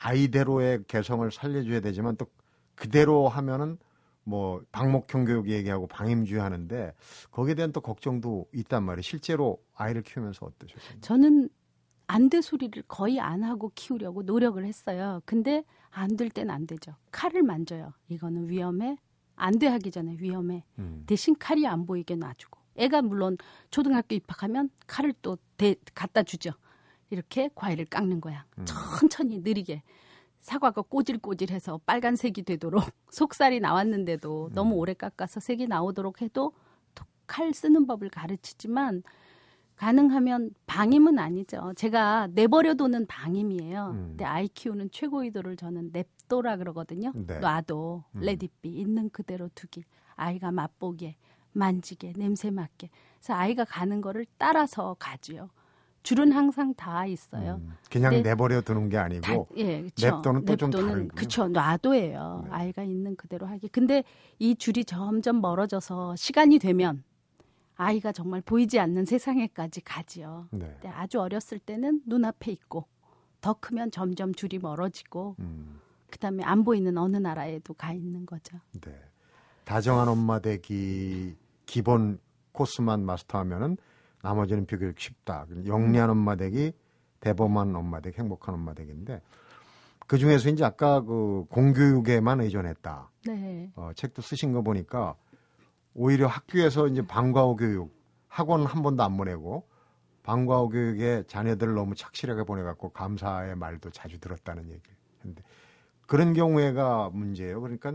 아이대로의 0.00 0.84
개성을 0.86 1.30
살려줘야 1.30 1.80
되지만 1.80 2.16
또 2.16 2.26
그대로 2.74 3.28
하면은 3.28 3.78
뭐 4.24 4.62
방목형 4.72 5.24
교육 5.24 5.48
얘기하고 5.48 5.86
방임주의 5.86 6.40
하는데 6.40 6.92
거기에 7.30 7.54
대한 7.54 7.72
또 7.72 7.80
걱정도 7.80 8.46
있단 8.52 8.82
말이에요. 8.84 9.02
실제로 9.02 9.62
아이를 9.74 10.02
키우면서 10.02 10.46
어떠셨어요? 10.46 11.00
저는 11.00 11.48
안 12.06 12.28
돼 12.30 12.40
소리를 12.40 12.82
거의 12.88 13.20
안 13.20 13.42
하고 13.42 13.70
키우려고 13.74 14.22
노력을 14.22 14.62
했어요. 14.64 15.20
근데 15.26 15.64
안 15.90 16.16
될 16.16 16.30
땐 16.30 16.50
안 16.50 16.66
되죠. 16.66 16.94
칼을 17.10 17.42
만져요. 17.42 17.92
이거는 18.08 18.48
위험해. 18.48 18.96
안 19.36 19.58
돼 19.58 19.66
하기 19.68 19.90
전에 19.90 20.16
위험해. 20.18 20.64
음. 20.78 21.04
대신 21.06 21.36
칼이 21.38 21.66
안 21.66 21.86
보이게 21.86 22.16
놔주고. 22.16 22.58
애가 22.76 23.02
물론 23.02 23.36
초등학교 23.70 24.14
입학하면 24.14 24.70
칼을 24.86 25.12
또 25.22 25.36
대, 25.56 25.74
갖다 25.94 26.22
주죠. 26.22 26.50
이렇게 27.10 27.50
과일을 27.54 27.86
깎는 27.86 28.20
거야. 28.20 28.44
음. 28.58 28.64
천천히 28.64 29.40
느리게. 29.40 29.82
사과가 30.40 30.82
꼬질꼬질해서 30.82 31.80
빨간색이 31.84 32.42
되도록 32.42 32.82
속살이 33.10 33.60
나왔는데도 33.60 34.50
너무 34.52 34.74
음. 34.74 34.78
오래 34.78 34.94
깎아서 34.94 35.40
색이 35.40 35.66
나오도록 35.66 36.22
해도 36.22 36.52
또 36.94 37.23
칼 37.23 37.52
쓰는 37.52 37.86
법을 37.86 38.10
가르치지만 38.10 39.02
가능하면 39.76 40.50
방임은 40.66 41.18
아니죠. 41.18 41.72
제가 41.76 42.28
내버려두는 42.32 43.06
방임이에요. 43.06 43.90
음. 43.94 44.06
근데 44.10 44.24
아이 44.24 44.48
키우는 44.48 44.90
최고의 44.90 45.22
도를 45.22 45.56
저는 45.56 45.90
냅도라 45.92 46.56
그러거든요. 46.56 47.12
네. 47.14 47.38
놔둬 47.38 48.04
음. 48.16 48.20
let 48.20 48.41
it 48.41 48.54
be 48.54 48.68
있는 48.68 49.08
그대로 49.10 49.48
두기. 49.54 49.84
아이가 50.16 50.50
맛보게, 50.50 51.16
만지게, 51.52 52.14
냄새 52.16 52.50
맡게. 52.50 52.90
그래서 53.18 53.34
아이가 53.34 53.64
가는 53.64 54.00
거를 54.00 54.26
따라서 54.36 54.96
가지요. 54.98 55.48
줄은 56.08 56.32
항상 56.32 56.72
다 56.72 57.04
있어요. 57.04 57.60
음. 57.62 57.76
그냥 57.90 58.12
네. 58.12 58.22
내버려 58.22 58.62
두는 58.62 58.88
게 58.88 58.96
다, 58.96 59.02
아니고 59.04 59.48
예, 59.58 59.82
그쵸. 59.82 60.06
냅도는 60.06 60.44
또 60.46 60.56
좀 60.56 60.70
다르군요. 60.70 61.08
그쵸, 61.14 61.48
놔도예요. 61.48 62.44
네. 62.46 62.50
아이가 62.50 62.82
있는 62.82 63.14
그대로 63.14 63.46
하기. 63.46 63.68
근데 63.68 64.04
이 64.38 64.54
줄이 64.54 64.86
점점 64.86 65.42
멀어져서 65.42 66.16
시간이 66.16 66.60
되면 66.60 67.04
아이가 67.76 68.10
정말 68.12 68.40
보이지 68.40 68.80
않는 68.80 69.04
세상에까지 69.04 69.82
가지요. 69.82 70.48
네. 70.50 70.78
아주 70.94 71.20
어렸을 71.20 71.58
때는 71.58 72.00
눈앞에 72.06 72.52
있고 72.52 72.86
더 73.42 73.52
크면 73.60 73.90
점점 73.90 74.34
줄이 74.34 74.58
멀어지고 74.58 75.36
음. 75.40 75.78
그다음에 76.08 76.42
안 76.42 76.64
보이는 76.64 76.96
어느 76.96 77.18
나라에도 77.18 77.74
가 77.74 77.92
있는 77.92 78.24
거죠. 78.24 78.56
네. 78.80 78.98
다정한 79.64 80.08
엄마 80.08 80.38
되기 80.38 81.36
기본 81.66 82.18
코스만 82.52 83.04
마스터하면은 83.04 83.76
나머지는 84.28 84.66
비교적 84.66 85.00
쉽다. 85.00 85.46
영리한 85.66 86.10
엄마 86.10 86.36
되기, 86.36 86.72
대범한 87.20 87.74
엄마 87.74 88.00
되기, 88.00 88.18
행복한 88.18 88.54
엄마 88.54 88.74
되기인데 88.74 89.22
그 90.06 90.18
중에서 90.18 90.50
이제 90.50 90.64
아까 90.64 91.00
그 91.00 91.46
공교육에만 91.48 92.42
의존했다. 92.42 93.10
네. 93.26 93.70
어, 93.74 93.90
책도 93.94 94.20
쓰신 94.20 94.52
거 94.52 94.60
보니까 94.60 95.14
오히려 95.94 96.26
학교에서 96.26 96.88
이제 96.88 97.06
방과후 97.06 97.56
교육 97.56 97.96
학원 98.28 98.66
한 98.66 98.82
번도 98.82 99.02
안 99.02 99.16
보내고 99.16 99.66
방과후 100.24 100.68
교육에 100.68 101.24
자녀들을 101.26 101.74
너무 101.74 101.94
착실하게 101.94 102.44
보내갖고 102.44 102.90
감사의 102.90 103.56
말도 103.56 103.90
자주 103.90 104.20
들었다는 104.20 104.64
얘기를 104.64 104.94
했는데 105.16 105.42
그런 106.06 106.34
경우에가 106.34 107.10
문제예요. 107.14 107.62
그러니까 107.62 107.94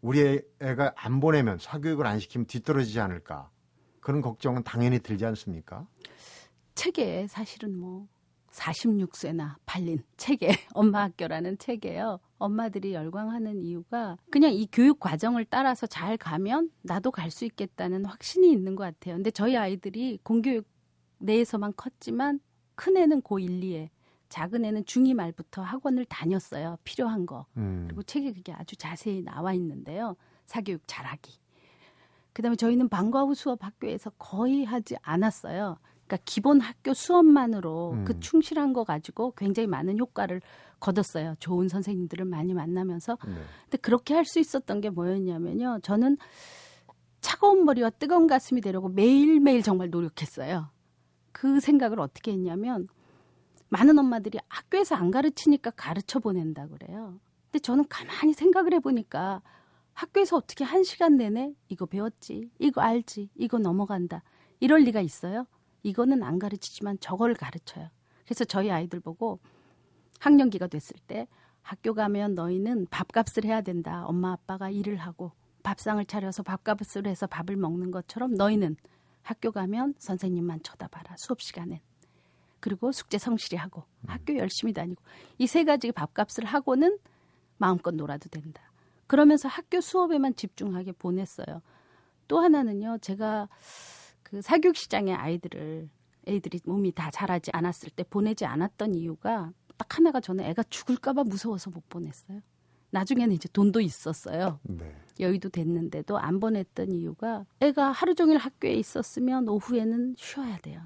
우리 0.00 0.40
애가 0.60 0.92
안 0.96 1.18
보내면 1.18 1.58
사교육을 1.58 2.06
안 2.06 2.20
시키면 2.20 2.46
뒤떨어지지 2.46 3.00
않을까 3.00 3.50
그런 4.08 4.22
걱정은 4.22 4.62
당연히 4.62 5.00
들지 5.00 5.26
않습니까? 5.26 5.86
책에 6.74 7.26
사실은 7.26 7.76
뭐 7.76 8.08
46쇄나 8.52 9.56
팔린 9.66 10.02
책에 10.16 10.48
엄마 10.72 11.02
학교라는 11.02 11.58
책에요. 11.58 12.18
엄마들이 12.38 12.94
열광하는 12.94 13.60
이유가 13.62 14.16
그냥 14.30 14.54
이 14.54 14.66
교육 14.72 14.98
과정을 14.98 15.44
따라서 15.44 15.86
잘 15.86 16.16
가면 16.16 16.70
나도 16.80 17.10
갈 17.10 17.30
수 17.30 17.44
있겠다는 17.44 18.06
확신이 18.06 18.50
있는 18.50 18.76
것 18.76 18.84
같아요. 18.84 19.16
근데 19.16 19.30
저희 19.30 19.58
아이들이 19.58 20.18
공교육 20.22 20.66
내에서만 21.18 21.74
컸지만 21.76 22.40
큰 22.76 22.96
애는 22.96 23.20
고1, 23.20 23.62
2에 23.62 23.90
작은 24.30 24.64
애는 24.64 24.84
중2 24.84 25.12
말부터 25.12 25.60
학원을 25.60 26.06
다녔어요. 26.06 26.78
필요한 26.82 27.26
거. 27.26 27.44
음. 27.58 27.84
그리고 27.86 28.02
책에 28.02 28.32
그게 28.32 28.54
아주 28.54 28.74
자세히 28.74 29.20
나와 29.22 29.52
있는데요. 29.52 30.16
사교육 30.46 30.80
잘하기. 30.86 31.38
그다음에 32.38 32.54
저희는 32.54 32.88
방과 32.88 33.22
후 33.22 33.34
수업 33.34 33.64
학교에서 33.64 34.10
거의 34.10 34.64
하지 34.64 34.94
않았어요. 35.02 35.76
그러니까 36.06 36.18
기본 36.24 36.60
학교 36.60 36.94
수업만으로 36.94 37.94
음. 37.94 38.04
그 38.04 38.20
충실한 38.20 38.72
거 38.72 38.84
가지고 38.84 39.32
굉장히 39.36 39.66
많은 39.66 39.98
효과를 39.98 40.40
거뒀어요. 40.78 41.34
좋은 41.40 41.66
선생님들을 41.68 42.24
많이 42.26 42.54
만나면서. 42.54 43.18
네. 43.26 43.34
근데 43.64 43.78
그렇게 43.78 44.14
할 44.14 44.24
수 44.24 44.38
있었던 44.38 44.80
게 44.80 44.88
뭐였냐면요. 44.88 45.80
저는 45.82 46.16
차가운 47.20 47.64
머리와 47.64 47.90
뜨거운 47.90 48.28
가슴이 48.28 48.60
되려고 48.60 48.88
매일매일 48.88 49.62
정말 49.62 49.90
노력했어요. 49.90 50.70
그 51.32 51.58
생각을 51.58 51.98
어떻게 51.98 52.30
했냐면 52.30 52.86
많은 53.68 53.98
엄마들이 53.98 54.38
학교에서 54.48 54.94
안 54.94 55.10
가르치니까 55.10 55.72
가르쳐 55.72 56.20
보낸다 56.20 56.68
그래요. 56.68 57.18
근데 57.46 57.58
저는 57.58 57.88
가만히 57.88 58.32
생각을 58.32 58.74
해보니까 58.74 59.42
학교에서 59.98 60.36
어떻게 60.36 60.62
한 60.62 60.84
시간 60.84 61.16
내내 61.16 61.52
이거 61.68 61.84
배웠지, 61.84 62.52
이거 62.60 62.80
알지, 62.80 63.30
이거 63.34 63.58
넘어간다. 63.58 64.22
이럴 64.60 64.82
리가 64.82 65.00
있어요? 65.00 65.44
이거는 65.82 66.22
안 66.22 66.38
가르치지만 66.38 67.00
저걸 67.00 67.34
가르쳐요. 67.34 67.88
그래서 68.24 68.44
저희 68.44 68.70
아이들 68.70 69.00
보고 69.00 69.40
학년기가 70.20 70.68
됐을 70.68 70.96
때 71.08 71.26
학교 71.62 71.94
가면 71.94 72.36
너희는 72.36 72.86
밥값을 72.90 73.44
해야 73.44 73.60
된다. 73.60 74.04
엄마 74.06 74.32
아빠가 74.32 74.70
일을 74.70 74.98
하고 74.98 75.32
밥상을 75.64 76.04
차려서 76.04 76.44
밥값을 76.44 77.08
해서 77.08 77.26
밥을 77.26 77.56
먹는 77.56 77.90
것처럼 77.90 78.34
너희는 78.34 78.76
학교 79.22 79.50
가면 79.50 79.94
선생님만 79.98 80.62
쳐다봐라. 80.62 81.16
수업 81.18 81.42
시간엔. 81.42 81.80
그리고 82.60 82.92
숙제 82.92 83.18
성실히 83.18 83.58
하고 83.58 83.82
학교 84.06 84.36
열심히 84.36 84.72
다니고 84.72 85.02
이 85.38 85.46
세 85.48 85.64
가지 85.64 85.90
밥값을 85.90 86.44
하고는 86.44 86.98
마음껏 87.56 87.92
놀아도 87.92 88.28
된다. 88.28 88.67
그러면서 89.08 89.48
학교 89.48 89.80
수업에만 89.80 90.36
집중하게 90.36 90.92
보냈어요. 90.92 91.62
또 92.28 92.38
하나는요. 92.38 92.98
제가 92.98 93.48
그 94.22 94.40
사교육 94.42 94.76
시장의 94.76 95.14
아이들을 95.14 95.88
애들이 96.28 96.60
몸이 96.64 96.92
다 96.92 97.10
자라지 97.10 97.50
않았을 97.52 97.90
때 97.90 98.04
보내지 98.04 98.44
않았던 98.44 98.94
이유가 98.94 99.50
딱 99.78 99.96
하나가 99.96 100.20
저는 100.20 100.44
애가 100.44 100.64
죽을까봐 100.64 101.24
무서워서 101.24 101.70
못 101.70 101.88
보냈어요. 101.88 102.42
나중에는 102.90 103.34
이제 103.34 103.48
돈도 103.52 103.80
있었어요. 103.80 104.60
네. 104.62 104.94
여의도 105.20 105.48
됐는데도 105.48 106.18
안 106.18 106.38
보냈던 106.38 106.92
이유가 106.92 107.46
애가 107.60 107.92
하루 107.92 108.14
종일 108.14 108.38
학교에 108.38 108.74
있었으면 108.74 109.48
오후에는 109.48 110.16
쉬어야 110.18 110.58
돼요. 110.58 110.82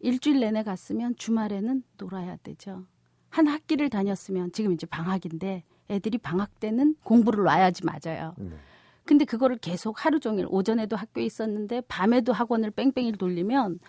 일주일 0.00 0.40
내내 0.40 0.64
갔으면 0.64 1.14
주말에는 1.16 1.84
놀아야 1.98 2.36
되죠. 2.42 2.86
한 3.28 3.46
학기를 3.46 3.90
다녔으면 3.90 4.50
지금 4.52 4.72
이제 4.72 4.86
방학인데 4.86 5.64
애들이 5.90 6.18
방학 6.18 6.58
때는 6.60 6.96
공부를 7.02 7.44
놔야지 7.44 7.82
맞아요. 7.84 8.34
네. 8.38 8.56
근데 9.04 9.24
그거를 9.24 9.56
계속 9.56 10.04
하루 10.04 10.20
종일 10.20 10.46
오전에도 10.48 10.96
학교에 10.96 11.24
있었는데 11.24 11.82
밤에도 11.82 12.32
학원을 12.32 12.70
뺑뺑이 12.70 13.12
돌리면 13.12 13.80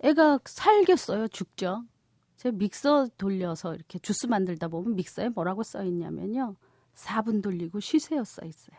애가 0.00 0.38
살겠어요, 0.44 1.28
죽죠. 1.28 1.84
제가 2.36 2.56
믹서 2.56 3.08
돌려서 3.18 3.74
이렇게 3.74 3.98
주스 3.98 4.26
만들다 4.26 4.68
보면 4.68 4.94
믹서에 4.94 5.30
뭐라고 5.30 5.64
써 5.64 5.82
있냐면요. 5.82 6.54
4분 6.94 7.42
돌리고 7.42 7.80
쉬세요 7.80 8.22
써 8.22 8.46
있어요. 8.46 8.76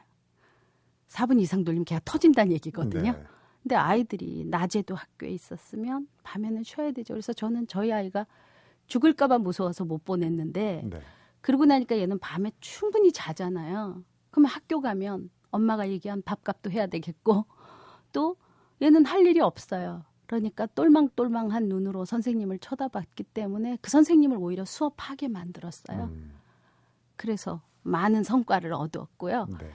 4분 1.09 1.41
이상 1.41 1.63
돌리면 1.63 1.85
걔가 1.85 2.01
터진다는 2.05 2.53
얘기거든요. 2.53 3.11
네. 3.11 3.23
근데 3.61 3.75
아이들이 3.75 4.45
낮에도 4.45 4.95
학교에 4.95 5.29
있었으면 5.31 6.07
밤에는 6.23 6.63
쉬어야 6.63 6.91
되죠. 6.91 7.13
그래서 7.13 7.33
저는 7.33 7.67
저희 7.67 7.91
아이가 7.91 8.25
죽을까봐 8.87 9.39
무서워서 9.39 9.83
못 9.83 10.05
보냈는데 10.05 10.83
네. 10.85 11.01
그러고 11.41 11.65
나니까 11.65 11.97
얘는 11.97 12.19
밤에 12.19 12.51
충분히 12.59 13.11
자잖아요. 13.11 14.03
그러면 14.31 14.51
학교 14.51 14.81
가면 14.81 15.29
엄마가 15.51 15.89
얘기한 15.89 16.21
밥값도 16.21 16.71
해야 16.71 16.87
되겠고 16.87 17.45
또 18.13 18.37
얘는 18.81 19.05
할 19.05 19.25
일이 19.25 19.39
없어요. 19.39 20.03
그러니까 20.25 20.67
똘망똘망한 20.67 21.69
눈으로 21.69 22.05
선생님을 22.05 22.59
쳐다봤기 22.59 23.23
때문에 23.23 23.77
그 23.81 23.89
선생님을 23.89 24.37
오히려 24.39 24.63
수업하게 24.63 25.27
만들었어요. 25.27 26.03
음. 26.03 26.35
그래서 27.15 27.61
많은 27.81 28.23
성과를 28.23 28.73
얻었고요. 28.73 29.47
네. 29.59 29.71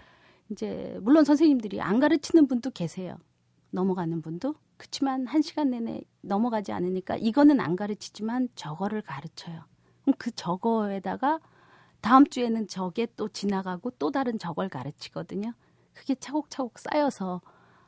이제 0.51 0.97
물론 1.03 1.25
선생님들이 1.25 1.81
안 1.81 1.99
가르치는 1.99 2.47
분도 2.47 2.71
계세요. 2.71 3.19
넘어가는 3.71 4.23
분도. 4.23 4.55
그렇지만 4.77 5.27
한 5.27 5.43
시간 5.43 5.71
내내 5.71 6.03
넘어가지 6.21 6.73
않으니까 6.73 7.17
이거는 7.17 7.61
안 7.61 7.75
가르치지만 7.75 8.49
저거를 8.55 9.03
가르쳐요. 9.03 9.65
그 10.19 10.31
저거에다가 10.33 11.41
다음 12.01 12.27
주에는 12.27 12.69
저게 12.69 13.07
또 13.17 13.29
지나가고 13.29 13.93
또 13.93 14.11
다른 14.11 14.39
저걸 14.39 14.69
가르치거든요. 14.69 15.53
그게 15.95 16.15
차곡차곡 16.15 16.79
쌓여서 16.79 17.41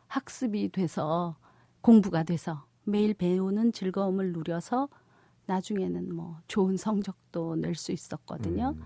학습이 0.08 0.70
돼서 0.72 1.36
공부가 1.82 2.22
돼서 2.22 2.64
매일 2.84 3.14
배우는 3.14 3.72
즐거움을 3.72 4.32
누려서 4.32 4.88
나중에는 5.46 6.14
뭐 6.14 6.38
좋은 6.48 6.76
성적도 6.76 7.56
낼 7.56 7.74
수 7.74 7.92
있었거든요. 7.92 8.74
음. 8.76 8.82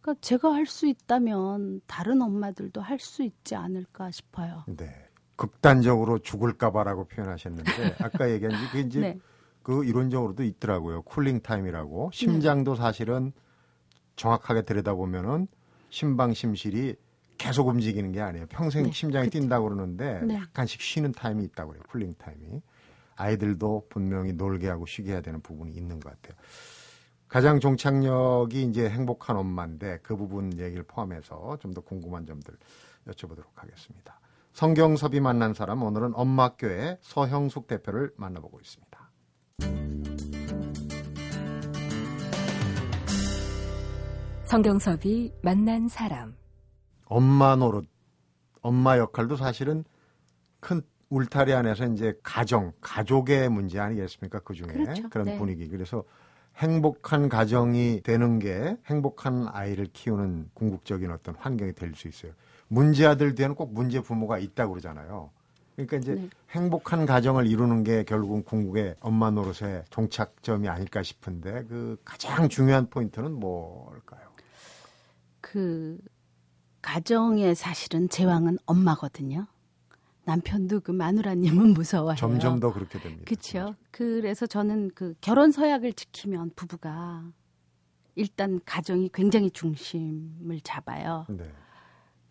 그러니까 0.00 0.20
제가 0.20 0.52
할 0.54 0.66
수 0.66 0.86
있다면 0.86 1.80
다른 1.86 2.22
엄마들도 2.22 2.80
할 2.80 2.98
수 2.98 3.22
있지 3.22 3.54
않을까 3.54 4.10
싶어요. 4.10 4.64
네. 4.66 5.08
극단적으로 5.36 6.18
죽을까봐라고 6.20 7.04
표현하셨는데 7.06 7.96
아까 8.00 8.30
얘기한 8.30 8.54
게 8.60 8.66
그게 8.68 8.80
이제 8.80 9.00
네. 9.00 9.18
그 9.62 9.84
이론적으로도 9.84 10.42
있더라고요. 10.42 11.02
cooling 11.02 11.40
time이라고 11.40 12.10
심장도 12.12 12.74
사실은 12.74 13.32
정확하게 14.16 14.62
들여다보면은 14.62 15.46
심방 15.90 16.34
심실이 16.34 16.96
계속 17.38 17.68
움직이는 17.68 18.12
게 18.12 18.20
아니에요. 18.20 18.46
평생 18.48 18.84
네, 18.84 18.92
심장이 18.92 19.26
그쵸. 19.26 19.40
뛴다고 19.40 19.68
그러는데 19.68 20.20
네. 20.24 20.34
약간씩 20.36 20.80
쉬는 20.80 21.12
타임이 21.12 21.44
있다고 21.44 21.70
그래요. 21.70 21.82
cooling 21.88 22.14
time이. 22.18 22.62
아이들도 23.16 23.86
분명히 23.88 24.32
놀게 24.32 24.68
하고 24.68 24.86
쉬게 24.86 25.12
해야 25.12 25.20
되는 25.20 25.40
부분이 25.40 25.72
있는 25.72 26.00
것 26.00 26.10
같아요. 26.10 26.38
가장 27.28 27.60
종착역이 27.60 28.62
이제 28.62 28.88
행복한 28.88 29.36
엄마인데 29.36 30.00
그 30.02 30.16
부분 30.16 30.58
얘기를 30.58 30.82
포함해서 30.82 31.58
좀 31.60 31.72
더 31.72 31.80
궁금한 31.80 32.26
점들 32.26 32.54
여쭤보도록 33.08 33.46
하겠습니다. 33.54 34.20
성경섭이 34.52 35.20
만난 35.20 35.54
사람 35.54 35.82
오늘은 35.82 36.12
엄마교회 36.14 36.98
서형숙 37.00 37.66
대표를 37.66 38.12
만나보고 38.16 38.60
있습니다. 38.60 38.91
성경섭이 44.44 45.32
만난 45.42 45.88
사람. 45.88 46.34
엄마 47.06 47.56
노릇, 47.56 47.86
엄마 48.60 48.98
역할도 48.98 49.36
사실은 49.36 49.84
큰 50.60 50.82
울타리 51.08 51.52
안에서 51.52 51.86
이제 51.86 52.14
가정, 52.22 52.72
가족의 52.80 53.48
문제 53.50 53.78
아니겠습니까? 53.78 54.40
그 54.40 54.54
중에 54.54 54.66
그렇죠. 54.66 55.08
런 55.12 55.24
네. 55.24 55.38
분위기. 55.38 55.68
그래서 55.68 56.04
행복한 56.56 57.28
가정이 57.28 58.02
되는 58.02 58.38
게 58.38 58.76
행복한 58.86 59.46
아이를 59.50 59.86
키우는 59.92 60.50
궁극적인 60.54 61.10
어떤 61.10 61.34
환경이 61.36 61.72
될 61.72 61.94
수 61.94 62.08
있어요. 62.08 62.32
문제 62.68 63.06
아들 63.06 63.34
뒤에는 63.34 63.54
꼭 63.54 63.72
문제 63.72 64.00
부모가 64.00 64.38
있다고 64.38 64.72
그러잖아요. 64.72 65.30
그러니까 65.74 65.96
이제 65.96 66.14
네. 66.14 66.28
행복한 66.50 67.06
가정을 67.06 67.46
이루는 67.46 67.82
게 67.84 68.04
결국은 68.04 68.44
궁극의 68.44 68.96
엄마 69.00 69.30
노릇의 69.30 69.84
종착점이 69.90 70.68
아닐까 70.68 71.02
싶은데 71.02 71.64
그 71.64 72.00
가장 72.04 72.48
중요한 72.48 72.88
포인트는 72.90 73.32
뭘까요? 73.32 74.20
그 75.40 75.98
가정의 76.82 77.54
사실은 77.54 78.08
제왕은 78.08 78.58
엄마거든요. 78.66 79.46
남편도 80.24 80.80
그 80.80 80.90
마누라님은 80.92 81.74
무서워해요. 81.74 82.16
점점 82.16 82.60
더 82.60 82.72
그렇게 82.72 82.98
됩니다. 83.00 83.24
그렇죠. 83.26 83.74
그래서 83.90 84.46
저는 84.46 84.92
그 84.94 85.14
결혼 85.20 85.50
서약을 85.50 85.94
지키면 85.94 86.52
부부가 86.54 87.24
일단 88.14 88.60
가정이 88.64 89.10
굉장히 89.12 89.50
중심을 89.50 90.60
잡아요. 90.62 91.26
네. 91.28 91.50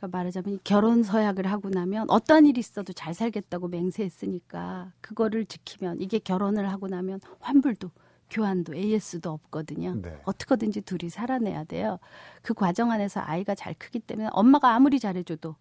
그러니까 0.02 0.18
말하자면 0.18 0.60
결혼 0.64 1.04
서약을 1.04 1.46
하고 1.46 1.70
나면 1.70 2.10
어떠한 2.10 2.48
일이 2.48 2.60
있어도 2.60 2.92
잘 2.92 3.14
살겠다고 3.14 3.68
맹세했으니까 3.68 4.92
그거를 5.00 5.46
지키면 5.46 6.02
이게 6.02 6.18
결혼을 6.18 6.70
하고 6.72 6.88
나면 6.88 7.20
환불도 7.40 7.92
교환도 8.32 8.74
AS도 8.74 9.30
없거든요. 9.30 9.96
네. 10.02 10.20
어떻게든지 10.26 10.82
둘이 10.82 11.10
살아내야 11.10 11.66
돼요. 11.66 12.00
그 12.42 12.54
과정 12.54 12.90
안에서 12.92 13.22
아이가 13.24 13.54
잘 13.54 13.76
크기 13.78 14.00
때문에 14.00 14.30
엄마가 14.32 14.74
아무리 14.74 15.00
잘해줘도 15.00 15.56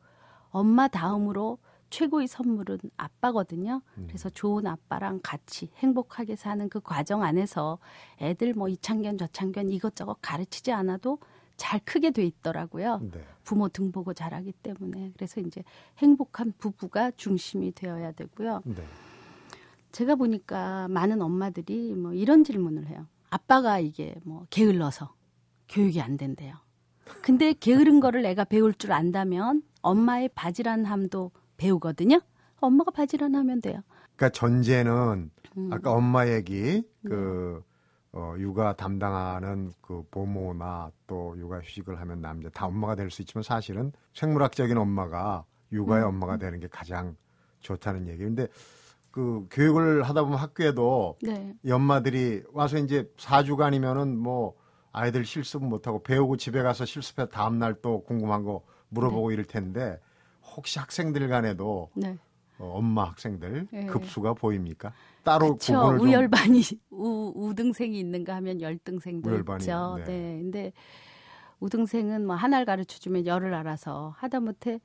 엄마 0.51 0.89
다음으로 0.89 1.59
최고의 1.91 2.29
선물은 2.29 2.79
아빠거든요. 2.97 3.83
음. 3.99 4.05
그래서 4.07 4.31
좋은 4.31 4.67
아빠랑 4.67 5.21
같이 5.23 5.71
행복하게 5.79 6.37
사는 6.37 6.69
그 6.69 6.81
과정 6.81 7.23
안에서 7.23 7.79
애들 8.21 8.55
뭐 8.55 8.69
이창견 8.69 9.19
저창견 9.19 9.71
이것저것 9.71 10.19
가르치지 10.23 10.71
않아도 10.73 11.19
잘 11.61 11.79
크게 11.85 12.11
돼 12.11 12.25
있더라고요. 12.25 13.01
네. 13.13 13.23
부모 13.45 13.69
등 13.69 13.93
보고 13.93 14.15
자라기 14.15 14.51
때문에 14.51 15.13
그래서 15.15 15.43
이제 15.43 15.63
행복한 15.99 16.55
부부가 16.57 17.11
중심이 17.11 17.71
되어야 17.73 18.13
되고요. 18.13 18.63
네. 18.65 18.83
제가 19.93 20.15
보니까 20.15 20.89
많은 20.89 21.21
엄마들이 21.21 21.95
뭐 21.95 22.15
이런 22.15 22.45
질문을 22.45 22.87
해요. 22.87 23.07
아빠가 23.29 23.79
이게 23.79 24.15
뭐 24.25 24.47
게을러서 24.49 25.15
교육이 25.69 26.01
안 26.01 26.17
된대요. 26.17 26.55
근데 27.21 27.53
게으른 27.53 28.01
거를 28.01 28.25
애가 28.25 28.45
배울 28.45 28.73
줄 28.73 28.93
안다면 28.93 29.63
엄마의 29.83 30.31
바지런함도 30.35 31.31
배우거든요. 31.59 32.23
엄마가 32.57 32.91
바지런하면 32.91 33.61
돼요. 33.61 33.83
그러니까 34.17 34.31
전제는 34.31 35.31
음. 35.59 35.71
아까 35.71 35.93
엄마 35.93 36.27
얘기 36.27 36.83
그 37.05 37.63
어, 38.13 38.35
육아 38.39 38.75
담당하는 38.75 39.71
그 39.81 40.03
보모나 40.11 40.91
또 41.07 41.35
육아 41.39 41.61
휴직을 41.61 42.01
하면 42.01 42.21
남자 42.21 42.49
다 42.51 42.67
엄마가 42.67 42.97
될 42.97 43.11
수 43.11 43.23
있지만 43.23 43.43
사실은 43.43 43.93
생물학적인 44.15 44.77
엄마가 44.77 45.45
육아의 45.73 46.03
음. 46.05 46.09
엄마가 46.09 46.37
되는 46.37 46.59
게 46.59 46.67
가장 46.69 47.17
좋다는 47.61 48.09
얘기인데 48.09 48.49
그 49.13 49.47
교육을 49.51 50.03
하다 50.03 50.25
보면 50.25 50.39
학교에도 50.39 51.19
네. 51.23 51.55
이 51.63 51.71
엄마들이 51.71 52.43
와서 52.53 52.79
이제 52.79 53.09
4주간이면은 53.17 54.17
뭐 54.17 54.55
아이들 54.93 55.25
실습 55.25 55.65
못 55.65 55.87
하고 55.87 56.03
배우고 56.03 56.37
집에 56.37 56.63
가서 56.63 56.85
실습해 56.85 57.29
다음 57.29 57.59
날 57.59 57.81
또 57.81 58.03
궁금한 58.03 58.43
거 58.45 58.63
물어보고 58.89 59.31
이럴 59.31 59.45
텐데 59.45 60.01
혹시 60.57 60.81
학생들 60.81 61.29
간에도 61.29 61.91
네. 61.95 62.19
어, 62.61 62.75
엄마 62.77 63.05
학생들 63.05 63.69
네. 63.71 63.87
급수가 63.87 64.35
보입니까? 64.35 64.93
따로 65.25 65.57
그렇죠. 65.57 65.81
구분을 65.81 65.99
좀 65.99 66.09
우열반이 66.09 66.63
우, 66.91 67.33
우등생이 67.35 67.99
있는가 67.99 68.37
하면 68.37 68.61
열등생도 68.61 69.29
우열반이, 69.31 69.65
있죠. 69.65 69.97
네. 69.99 70.05
네. 70.05 70.39
근데 70.43 70.73
우등생은 71.61 72.27
뭐 72.27 72.37
하나를 72.37 72.67
가르쳐 72.67 72.99
주면 72.99 73.27
열을 73.27 73.55
알아서 73.55 74.15
하다못해 74.19 74.81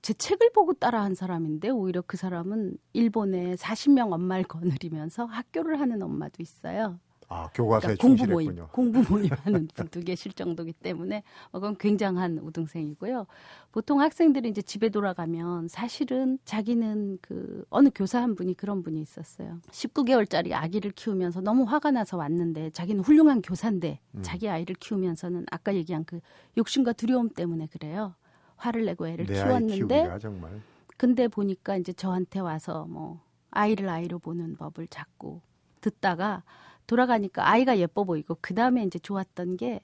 제 0.00 0.14
책을 0.14 0.50
보고 0.52 0.74
따라한 0.74 1.16
사람인데 1.16 1.70
오히려 1.70 2.02
그 2.06 2.16
사람은 2.16 2.76
일본에 2.92 3.56
40명 3.56 4.12
엄마를 4.12 4.44
거느리면서 4.44 5.24
학교를 5.24 5.80
하는 5.80 6.02
엄마도 6.02 6.36
있어요. 6.40 7.00
아 7.30 7.50
교과서에 7.52 7.96
그러니까 7.96 8.02
공부 8.02 8.26
모임. 8.26 8.66
공부 8.72 9.12
모임 9.12 9.30
하는 9.42 9.68
분도 9.74 10.00
계실 10.00 10.32
정도기 10.32 10.72
때문에 10.72 11.22
어, 11.50 11.60
그건 11.60 11.76
굉장한 11.76 12.38
우등생이고요. 12.38 13.26
보통 13.70 14.00
학생들이 14.00 14.48
이제 14.48 14.62
집에 14.62 14.88
돌아가면 14.88 15.68
사실은 15.68 16.38
자기는 16.46 17.18
그 17.20 17.66
어느 17.68 17.90
교사 17.94 18.22
한 18.22 18.34
분이 18.34 18.54
그런 18.54 18.82
분이 18.82 19.00
있었어요. 19.02 19.60
19개월짜리 19.70 20.52
아기를 20.54 20.92
키우면서 20.92 21.42
너무 21.42 21.64
화가 21.64 21.90
나서 21.90 22.16
왔는데 22.16 22.70
자기는 22.70 23.04
훌륭한 23.04 23.42
교사인데 23.42 24.00
음. 24.14 24.22
자기 24.22 24.48
아이를 24.48 24.74
키우면서는 24.76 25.44
아까 25.50 25.74
얘기한 25.74 26.04
그 26.06 26.20
욕심과 26.56 26.94
두려움 26.94 27.28
때문에 27.28 27.66
그래요. 27.66 28.14
화를 28.56 28.86
내고 28.86 29.06
애를 29.06 29.26
내 29.26 29.38
아이 29.38 29.48
키웠는데 29.48 29.76
키우기가 29.76 30.18
정말 30.18 30.60
근데 30.96 31.28
보니까 31.28 31.76
이제 31.76 31.92
저한테 31.92 32.40
와서 32.40 32.86
뭐 32.88 33.20
아이를 33.50 33.88
아이로 33.88 34.18
보는 34.18 34.56
법을 34.56 34.88
자꾸 34.88 35.40
듣다가 35.80 36.42
돌아가니까 36.88 37.48
아이가 37.48 37.78
예뻐 37.78 38.02
보이고 38.02 38.36
그 38.40 38.54
다음에 38.54 38.82
이제 38.82 38.98
좋았던 38.98 39.56
게 39.58 39.80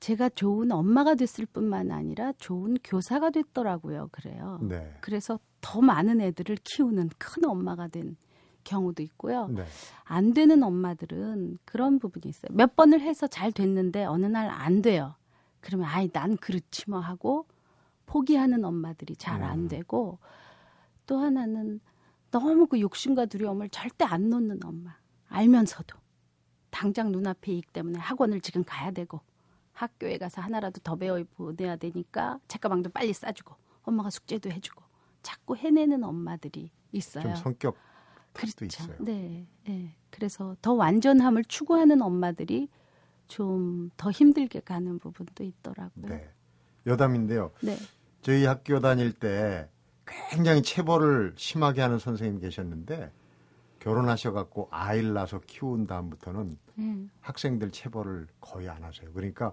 제가 0.00 0.30
좋은 0.30 0.72
엄마가 0.72 1.14
됐을 1.14 1.46
뿐만 1.46 1.92
아니라 1.92 2.32
좋은 2.38 2.76
교사가 2.82 3.30
됐더라고요. 3.30 4.08
그래요. 4.10 4.58
네. 4.62 4.92
그래서 5.00 5.38
더 5.60 5.80
많은 5.82 6.20
애들을 6.22 6.56
키우는 6.64 7.10
큰 7.18 7.44
엄마가 7.44 7.88
된 7.88 8.16
경우도 8.64 9.02
있고요. 9.04 9.48
네. 9.48 9.64
안 10.04 10.32
되는 10.32 10.62
엄마들은 10.62 11.58
그런 11.66 11.98
부분이 11.98 12.28
있어요. 12.28 12.50
몇 12.52 12.74
번을 12.76 13.00
해서 13.02 13.26
잘 13.26 13.52
됐는데 13.52 14.04
어느 14.06 14.26
날 14.26 14.48
안 14.48 14.80
돼요. 14.82 15.14
그러면 15.60 15.88
아이 15.90 16.08
난 16.08 16.38
그렇지 16.38 16.88
뭐 16.88 17.00
하고 17.00 17.46
포기하는 18.06 18.64
엄마들이 18.64 19.14
잘안 19.16 19.58
음. 19.60 19.68
되고 19.68 20.18
또 21.06 21.18
하나는 21.18 21.80
너무 22.30 22.66
그 22.66 22.80
욕심과 22.80 23.26
두려움을 23.26 23.68
절대 23.68 24.04
안 24.06 24.30
놓는 24.30 24.60
엄마. 24.64 24.96
알면서도 25.28 25.96
당장 26.80 27.12
눈앞에 27.12 27.52
이익 27.52 27.74
때문에 27.74 27.98
학원을 27.98 28.40
지금 28.40 28.64
가야 28.64 28.90
되고 28.90 29.20
학교에 29.74 30.16
가서 30.16 30.40
하나라도 30.40 30.80
더 30.80 30.96
배워 30.96 31.22
보내야 31.36 31.76
되니까 31.76 32.40
책가방도 32.48 32.88
빨리 32.88 33.12
싸주고 33.12 33.54
엄마가 33.82 34.08
숙제도 34.08 34.50
해주고 34.50 34.82
자꾸 35.22 35.56
해내는 35.56 36.02
엄마들이 36.02 36.70
있어요. 36.92 37.24
좀 37.24 37.36
성격 37.36 37.76
그렇죠. 38.32 38.64
있어요. 38.64 38.96
네, 39.00 39.46
네. 39.66 39.94
그래서 40.08 40.56
더 40.62 40.72
완전함을 40.72 41.44
추구하는 41.44 42.00
엄마들이 42.00 42.70
좀 43.28 43.90
더 43.98 44.10
힘들게 44.10 44.60
가는 44.60 44.98
부분도 44.98 45.44
있더라고요. 45.44 46.06
네. 46.06 46.30
여담인데요. 46.86 47.52
네. 47.60 47.76
저희 48.22 48.46
학교 48.46 48.80
다닐 48.80 49.12
때 49.12 49.68
굉장히 50.30 50.62
체벌을 50.62 51.34
심하게 51.36 51.82
하는 51.82 51.98
선생님 51.98 52.40
계셨는데 52.40 53.12
결혼하셔갖고 53.80 54.68
아이를 54.70 55.14
낳아서 55.14 55.40
키운 55.46 55.86
다음부터는 55.86 56.58
네. 56.76 57.06
학생들 57.20 57.70
체벌을 57.70 58.28
거의 58.40 58.68
안 58.68 58.84
하세요. 58.84 59.10
그러니까 59.12 59.52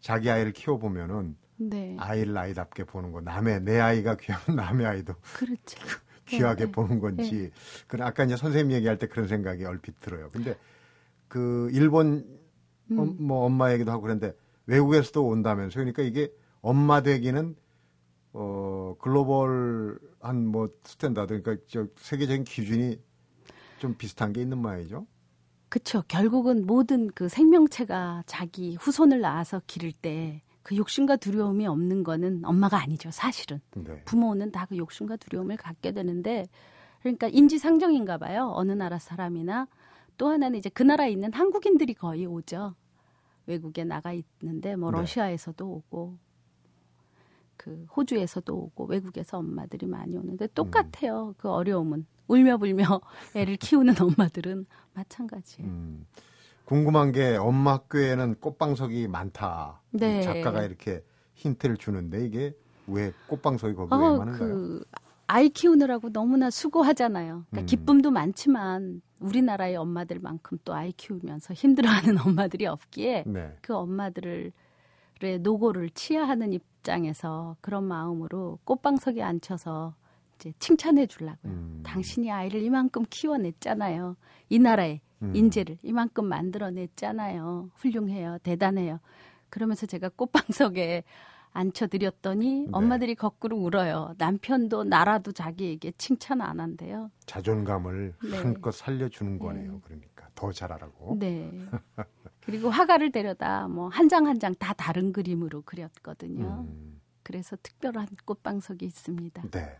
자기 0.00 0.30
아이를 0.30 0.52
키워보면은 0.52 1.36
네. 1.56 1.96
아이를 1.98 2.36
아이답게 2.36 2.84
보는 2.84 3.12
거 3.12 3.20
남의 3.20 3.62
내 3.62 3.80
아이가 3.80 4.16
귀하면 4.16 4.44
남의 4.56 4.86
아이도 4.86 5.14
그렇죠. 5.34 5.78
귀하게 6.26 6.66
네, 6.66 6.72
보는 6.72 7.00
건지 7.00 7.50
그 7.86 7.96
아까 8.02 8.24
이제 8.24 8.36
선생님 8.36 8.76
얘기할 8.76 8.98
때 8.98 9.06
그런 9.06 9.26
생각이 9.26 9.64
얼핏 9.64 9.98
들어요. 10.00 10.28
근데 10.30 10.56
그 11.26 11.70
일본 11.72 12.26
음. 12.90 12.98
어, 12.98 13.04
뭐 13.18 13.44
엄마 13.44 13.72
얘기도 13.72 13.90
하고 13.90 14.02
그런데 14.02 14.34
외국에서도 14.66 15.26
온다면서 15.26 15.76
그러니까 15.76 16.02
이게 16.02 16.30
엄마 16.60 17.02
되기는 17.02 17.56
어 18.34 18.96
global한 19.00 20.46
뭐 20.46 20.68
standard 20.84 21.40
그러니까 21.40 21.64
저 21.66 21.86
세계적인 21.96 22.44
기준이 22.44 23.00
좀 23.78 23.94
비슷한 23.96 24.32
게 24.32 24.42
있는 24.42 24.58
모양이죠. 24.58 25.06
그렇죠. 25.68 26.02
결국은 26.08 26.66
모든 26.66 27.08
그 27.08 27.28
생명체가 27.28 28.24
자기 28.26 28.76
후손을 28.76 29.20
낳아서 29.20 29.60
기를 29.66 29.92
때 29.92 30.42
그 30.68 30.76
욕심과 30.76 31.16
두려움이 31.16 31.66
없는 31.66 32.04
거는 32.04 32.44
엄마가 32.44 32.78
아니죠. 32.78 33.10
사실은. 33.10 33.58
네. 33.74 34.02
부모는 34.04 34.52
다 34.52 34.66
그 34.66 34.76
욕심과 34.76 35.16
두려움을 35.16 35.56
갖게 35.56 35.92
되는데 35.92 36.44
그러니까 37.00 37.26
인지상정인가 37.28 38.18
봐요. 38.18 38.52
어느 38.54 38.72
나라 38.72 38.98
사람이나 38.98 39.66
또 40.18 40.28
하나는 40.28 40.58
이제 40.58 40.68
그 40.68 40.82
나라에 40.82 41.10
있는 41.10 41.32
한국인들이 41.32 41.94
거의 41.94 42.26
오죠. 42.26 42.74
외국에 43.46 43.84
나가 43.84 44.12
있는데 44.12 44.76
뭐 44.76 44.90
네. 44.90 44.98
러시아에서도 44.98 45.66
오고 45.66 46.18
그 47.56 47.86
호주에서도 47.96 48.54
오고 48.54 48.84
외국에서 48.84 49.38
엄마들이 49.38 49.86
많이 49.86 50.18
오는데 50.18 50.48
똑같아요. 50.48 51.34
그 51.38 51.48
어려움은 51.48 52.04
울며 52.28 52.58
불며 52.58 53.00
애를 53.34 53.56
키우는 53.56 53.94
엄마들은 54.00 54.66
마찬가지예요. 54.94 55.68
음, 55.68 56.06
궁금한 56.64 57.12
게 57.12 57.36
엄마 57.36 57.72
학교에는 57.74 58.36
꽃방석이 58.36 59.08
많다. 59.08 59.80
네. 59.90 60.22
작가가 60.22 60.62
이렇게 60.62 61.02
힌트를 61.34 61.76
주는데 61.76 62.24
이게 62.24 62.54
왜 62.86 63.12
꽃방석이 63.26 63.74
거기 63.74 63.92
왜 63.92 63.98
어, 63.98 64.18
많은가요? 64.18 64.38
그 64.38 64.84
아이 65.26 65.48
키우느라고 65.50 66.10
너무나 66.10 66.50
수고하잖아요. 66.50 67.44
그러니까 67.50 67.60
음. 67.60 67.66
기쁨도 67.66 68.10
많지만 68.10 69.02
우리나라의 69.20 69.76
엄마들만큼 69.76 70.58
또 70.64 70.74
아이 70.74 70.92
키우면서 70.92 71.54
힘들어하는 71.54 72.16
엄마들이 72.24 72.66
없기에 72.66 73.24
네. 73.26 73.56
그 73.60 73.74
엄마들을 73.74 74.52
의 75.20 75.40
노고를 75.40 75.90
치하하는 75.90 76.52
입장에서 76.52 77.56
그런 77.60 77.84
마음으로 77.84 78.60
꽃방석에 78.64 79.20
앉혀서 79.20 79.94
이제 80.38 80.52
칭찬해 80.60 81.06
주려고요. 81.06 81.36
음. 81.46 81.82
당신이 81.84 82.30
아이를 82.30 82.62
이만큼 82.62 83.04
키워냈잖아요. 83.10 84.16
이 84.50 84.58
나라에 84.58 85.00
음. 85.22 85.34
인재를 85.34 85.78
이만큼 85.82 86.26
만들어냈잖아요. 86.26 87.70
훌륭해요. 87.74 88.38
대단해요. 88.44 89.00
그러면서 89.50 89.86
제가 89.86 90.10
꽃방석에 90.10 91.02
앉혀드렸더니 91.52 92.60
네. 92.66 92.68
엄마들이 92.72 93.14
거꾸로 93.14 93.56
울어요. 93.56 94.14
남편도 94.18 94.84
나라도 94.84 95.32
자기에게 95.32 95.92
칭찬 95.98 96.40
안 96.40 96.60
한대요. 96.60 97.10
자존감을 97.26 98.14
네. 98.30 98.36
한껏 98.36 98.72
살려주는 98.72 99.32
네. 99.32 99.38
거네요. 99.38 99.80
그러니까 99.84 100.28
더 100.34 100.52
잘하라고. 100.52 101.16
네. 101.18 101.50
그리고 102.44 102.70
화가를 102.70 103.10
데려다 103.12 103.66
뭐 103.68 103.88
한 103.90 104.08
장 104.08 104.26
한 104.26 104.38
장 104.38 104.54
다 104.58 104.72
다른 104.74 105.12
그림으로 105.12 105.62
그렸거든요. 105.62 106.64
음. 106.68 107.00
그래서 107.24 107.56
특별한 107.62 108.06
꽃방석이 108.24 108.84
있습니다. 108.86 109.42
네. 109.50 109.78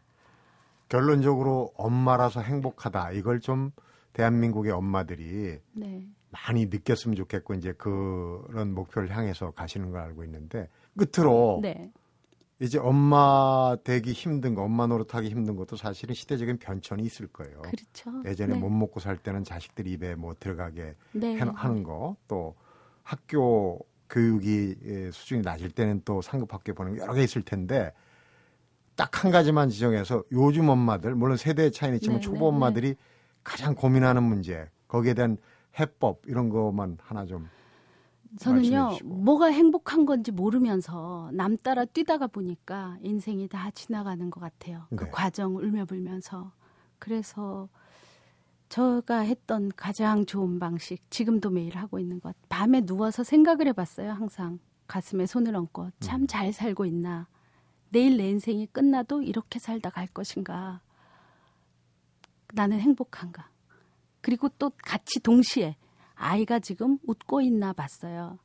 결론적으로 0.88 1.72
엄마라서 1.76 2.40
행복하다. 2.40 3.12
이걸 3.12 3.40
좀 3.40 3.70
대한민국의 4.12 4.72
엄마들이 4.72 5.58
네. 5.72 6.06
많이 6.30 6.66
느꼈으면 6.66 7.16
좋겠고 7.16 7.54
이제 7.54 7.72
그런 7.78 8.74
목표를 8.74 9.14
향해서 9.16 9.50
가시는 9.52 9.90
걸 9.90 10.00
알고 10.00 10.24
있는데 10.24 10.68
끝으로 10.96 11.60
네. 11.62 11.90
이제 12.60 12.78
엄마 12.78 13.76
되기 13.84 14.12
힘든 14.12 14.54
거, 14.54 14.62
엄마 14.62 14.86
노릇하기 14.88 15.28
힘든 15.28 15.54
것도 15.54 15.76
사실은 15.76 16.14
시대적인 16.14 16.58
변천이 16.58 17.04
있을 17.04 17.28
거예요. 17.28 17.62
그렇죠. 17.62 18.10
예전에 18.28 18.54
네. 18.54 18.60
못 18.60 18.68
먹고 18.68 18.98
살 18.98 19.16
때는 19.16 19.44
자식들 19.44 19.86
입에 19.86 20.16
뭐 20.16 20.34
들어가게 20.38 20.96
네. 21.12 21.36
해- 21.36 21.40
하는 21.54 21.82
거, 21.84 22.16
또 22.26 22.56
학교 23.04 23.78
교육이 24.10 24.74
예, 24.84 25.10
수준이 25.12 25.42
낮을 25.42 25.70
때는 25.70 26.02
또 26.04 26.20
상급 26.20 26.52
학교 26.52 26.74
보는 26.74 26.96
거 26.96 27.02
여러 27.04 27.14
개 27.14 27.22
있을 27.22 27.42
텐데 27.42 27.92
딱 28.98 29.24
한 29.24 29.30
가지만 29.30 29.70
지정해서 29.70 30.24
요즘 30.32 30.68
엄마들 30.68 31.14
물론 31.14 31.36
세대의 31.36 31.70
차이는 31.70 31.96
있지만 31.96 32.16
네, 32.16 32.20
초보 32.20 32.38
네, 32.38 32.44
엄마들이 32.46 32.96
가장 33.44 33.74
고민하는 33.74 34.24
문제 34.24 34.68
거기에 34.88 35.14
대한 35.14 35.38
해법 35.78 36.22
이런 36.26 36.48
것만 36.48 36.98
하나 37.00 37.24
좀 37.24 37.48
저는요. 38.38 38.98
뭐가 39.04 39.46
행복한 39.46 40.04
건지 40.04 40.32
모르면서 40.32 41.30
남 41.32 41.56
따라 41.56 41.84
뛰다가 41.84 42.26
보니까 42.26 42.98
인생이 43.02 43.48
다 43.48 43.70
지나가는 43.70 44.30
것 44.30 44.40
같아요. 44.40 44.86
그 44.94 45.04
네. 45.04 45.10
과정 45.10 45.56
울며불면서. 45.56 46.52
그래서 46.98 47.68
제가 48.68 49.20
했던 49.20 49.70
가장 49.74 50.26
좋은 50.26 50.58
방식, 50.58 51.10
지금도 51.10 51.50
매일 51.50 51.76
하고 51.78 51.98
있는 51.98 52.20
것. 52.20 52.36
밤에 52.50 52.82
누워서 52.82 53.24
생각을 53.24 53.66
해봤어요, 53.68 54.10
항상. 54.10 54.58
가슴에 54.86 55.24
손을 55.24 55.56
얹고. 55.56 55.84
음. 55.84 55.90
참잘 56.00 56.52
살고 56.52 56.84
있나. 56.84 57.28
내일 57.90 58.16
내 58.16 58.28
인생이 58.28 58.66
끝나도 58.66 59.22
이렇게 59.22 59.58
살다 59.58 59.90
갈 59.90 60.06
것인가. 60.06 60.80
나는 62.54 62.80
행복한가. 62.80 63.50
그리고 64.20 64.48
또 64.58 64.70
같이 64.82 65.20
동시에 65.20 65.76
아이가 66.14 66.58
지금 66.58 66.98
웃고 67.06 67.40
있나 67.42 67.72
봤어요. 67.72 68.38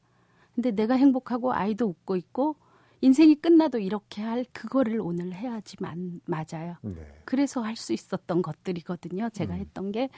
근데 0.55 0.71
내가 0.71 0.95
행복하고 0.95 1.53
아이도 1.53 1.87
웃고 1.87 2.15
있고 2.15 2.55
인생이 3.01 3.35
끝나도 3.35 3.79
이렇게 3.79 4.21
할 4.21 4.45
그거를 4.53 5.01
오늘 5.01 5.33
해야지 5.33 5.75
만, 5.81 6.21
맞아요. 6.25 6.77
네. 6.81 7.21
그래서 7.25 7.61
할 7.61 7.75
수 7.75 7.91
있었던 7.91 8.41
것들이거든요. 8.41 9.29
제가 9.31 9.55
음. 9.55 9.59
했던 9.59 9.91
게 9.91 10.09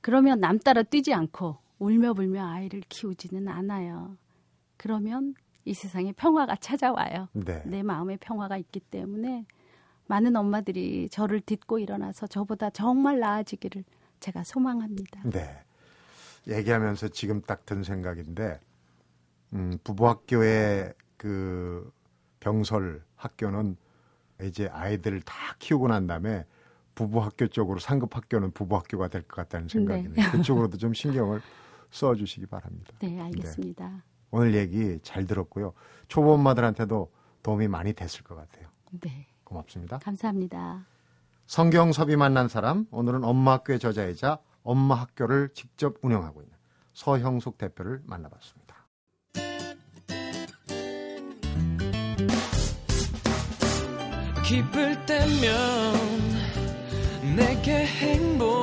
그러면 0.00 0.38
남 0.38 0.58
따라 0.58 0.82
뛰지 0.82 1.12
않고 1.12 1.56
울며불며 1.78 2.46
아이를 2.46 2.82
키우지는 2.88 3.48
않아요. 3.48 4.16
그러면 4.76 5.34
이 5.64 5.74
세상에 5.74 6.12
평화가 6.12 6.56
찾아와요. 6.56 7.28
네. 7.32 7.62
내 7.64 7.82
마음에 7.82 8.16
평화가 8.16 8.56
있기 8.58 8.80
때문에 8.80 9.46
많은 10.06 10.36
엄마들이 10.36 11.08
저를 11.08 11.40
딛고 11.40 11.78
일어나서 11.78 12.26
저보다 12.26 12.70
정말 12.70 13.20
나아지기를 13.20 13.84
제가 14.20 14.44
소망합니다. 14.44 15.22
네. 15.24 15.58
얘기하면서 16.46 17.08
지금 17.08 17.40
딱 17.40 17.64
든 17.64 17.82
생각인데, 17.82 18.60
음, 19.54 19.78
부부학교의 19.82 20.92
그 21.16 21.90
병설 22.40 23.02
학교는 23.16 23.76
이제 24.42 24.68
아이들을 24.68 25.22
다 25.22 25.34
키우고 25.58 25.88
난 25.88 26.06
다음에 26.06 26.44
부부학교 26.94 27.46
쪽으로 27.48 27.78
상급 27.78 28.14
학교는 28.14 28.50
부부학교가 28.50 29.08
될 29.08 29.22
것 29.22 29.36
같다는 29.36 29.68
생각이네요. 29.68 30.12
네. 30.14 30.30
그쪽으로도 30.30 30.76
좀 30.76 30.92
신경을 30.92 31.40
써주시기 31.90 32.46
바랍니다. 32.46 32.92
네, 33.00 33.18
알겠습니다. 33.20 34.02
오늘 34.34 34.54
얘기 34.56 34.98
잘 35.04 35.28
들었고요. 35.28 35.74
초보 36.08 36.32
엄마들한테도 36.32 37.12
도움이 37.44 37.68
많이 37.68 37.92
됐을 37.92 38.24
것 38.24 38.34
같아요. 38.34 38.66
네, 38.90 39.28
고맙습니다. 39.44 39.98
감사합니다. 39.98 40.84
성경섭이 41.46 42.16
만난 42.16 42.48
사람 42.48 42.86
오늘은 42.90 43.22
엄마 43.22 43.52
학교의 43.52 43.78
저자이자 43.78 44.38
엄마 44.64 44.96
학교를 44.96 45.50
직접 45.54 45.98
운영하고 46.02 46.42
있는 46.42 46.52
서형숙 46.94 47.58
대표를 47.58 48.02
만나봤습니다. 48.06 48.74
기쁠 54.44 55.06
때면 55.06 55.94
내게 57.36 57.86
행복 57.86 58.53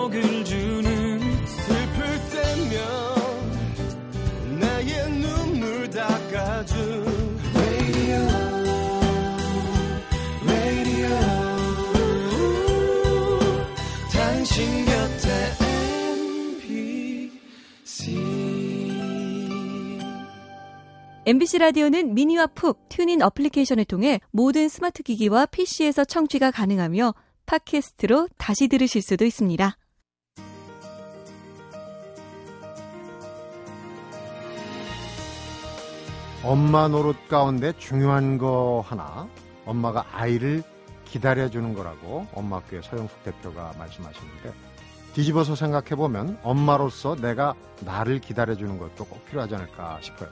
당신 14.51 14.85
곁에 14.85 15.29
MBC 17.85 18.17
MBC 21.25 21.57
라디오는 21.57 22.13
미니와 22.13 22.47
푹 22.47 22.89
TuneIn 22.89 23.21
어플리케이션을 23.21 23.85
통해 23.85 24.19
모든 24.31 24.67
스마트 24.67 25.03
기기와 25.03 25.45
PC에서 25.45 26.03
청취가 26.03 26.51
가능하며 26.51 27.13
팟캐스트로 27.45 28.27
다시 28.37 28.67
들으실 28.67 29.01
수도 29.01 29.23
있습니다. 29.23 29.77
엄마 36.43 36.89
노릇 36.89 37.29
가운데 37.29 37.71
중요한 37.77 38.37
거 38.37 38.83
하나 38.85 39.29
엄마가 39.65 40.07
아이를 40.11 40.63
기다려주는 41.12 41.74
거라고 41.74 42.26
엄마 42.34 42.58
학교의 42.58 42.84
서영숙 42.84 43.24
대표가 43.24 43.74
말씀하시는데 43.78 44.54
뒤집어서 45.13 45.56
생각해보면 45.56 46.39
엄마로서 46.41 47.15
내가 47.15 47.54
나를 47.82 48.19
기다려주는 48.19 48.78
것도 48.78 49.06
꼭 49.06 49.26
필요하지 49.26 49.56
않을까 49.56 50.00
싶어요. 50.02 50.30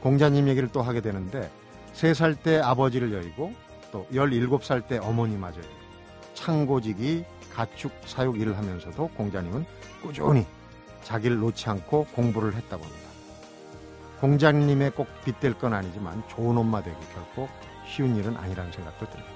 공자님 0.00 0.48
얘기를 0.48 0.68
또 0.70 0.82
하게 0.82 1.00
되는데 1.00 1.50
3살 1.94 2.42
때 2.42 2.58
아버지를 2.58 3.12
여의고 3.14 3.54
또 3.90 4.06
17살 4.12 4.86
때 4.86 4.98
어머니마저 4.98 5.60
창고지기 6.34 7.24
가축 7.54 7.90
사육 8.04 8.38
일을 8.38 8.58
하면서도 8.58 9.08
공자님은 9.16 9.64
꾸준히 10.02 10.44
자기를 11.02 11.38
놓지 11.38 11.70
않고 11.70 12.06
공부를 12.14 12.54
했다고 12.54 12.84
합니다. 12.84 13.06
공자님의 14.20 14.90
꼭 14.90 15.08
빗댈 15.24 15.54
건 15.54 15.72
아니지만 15.72 16.22
좋은 16.28 16.58
엄마 16.58 16.82
되기 16.82 16.96
결코 17.14 17.48
쉬운 17.86 18.14
일은 18.16 18.36
아니라는 18.36 18.72
생각도 18.72 19.08
듭니다. 19.08 19.35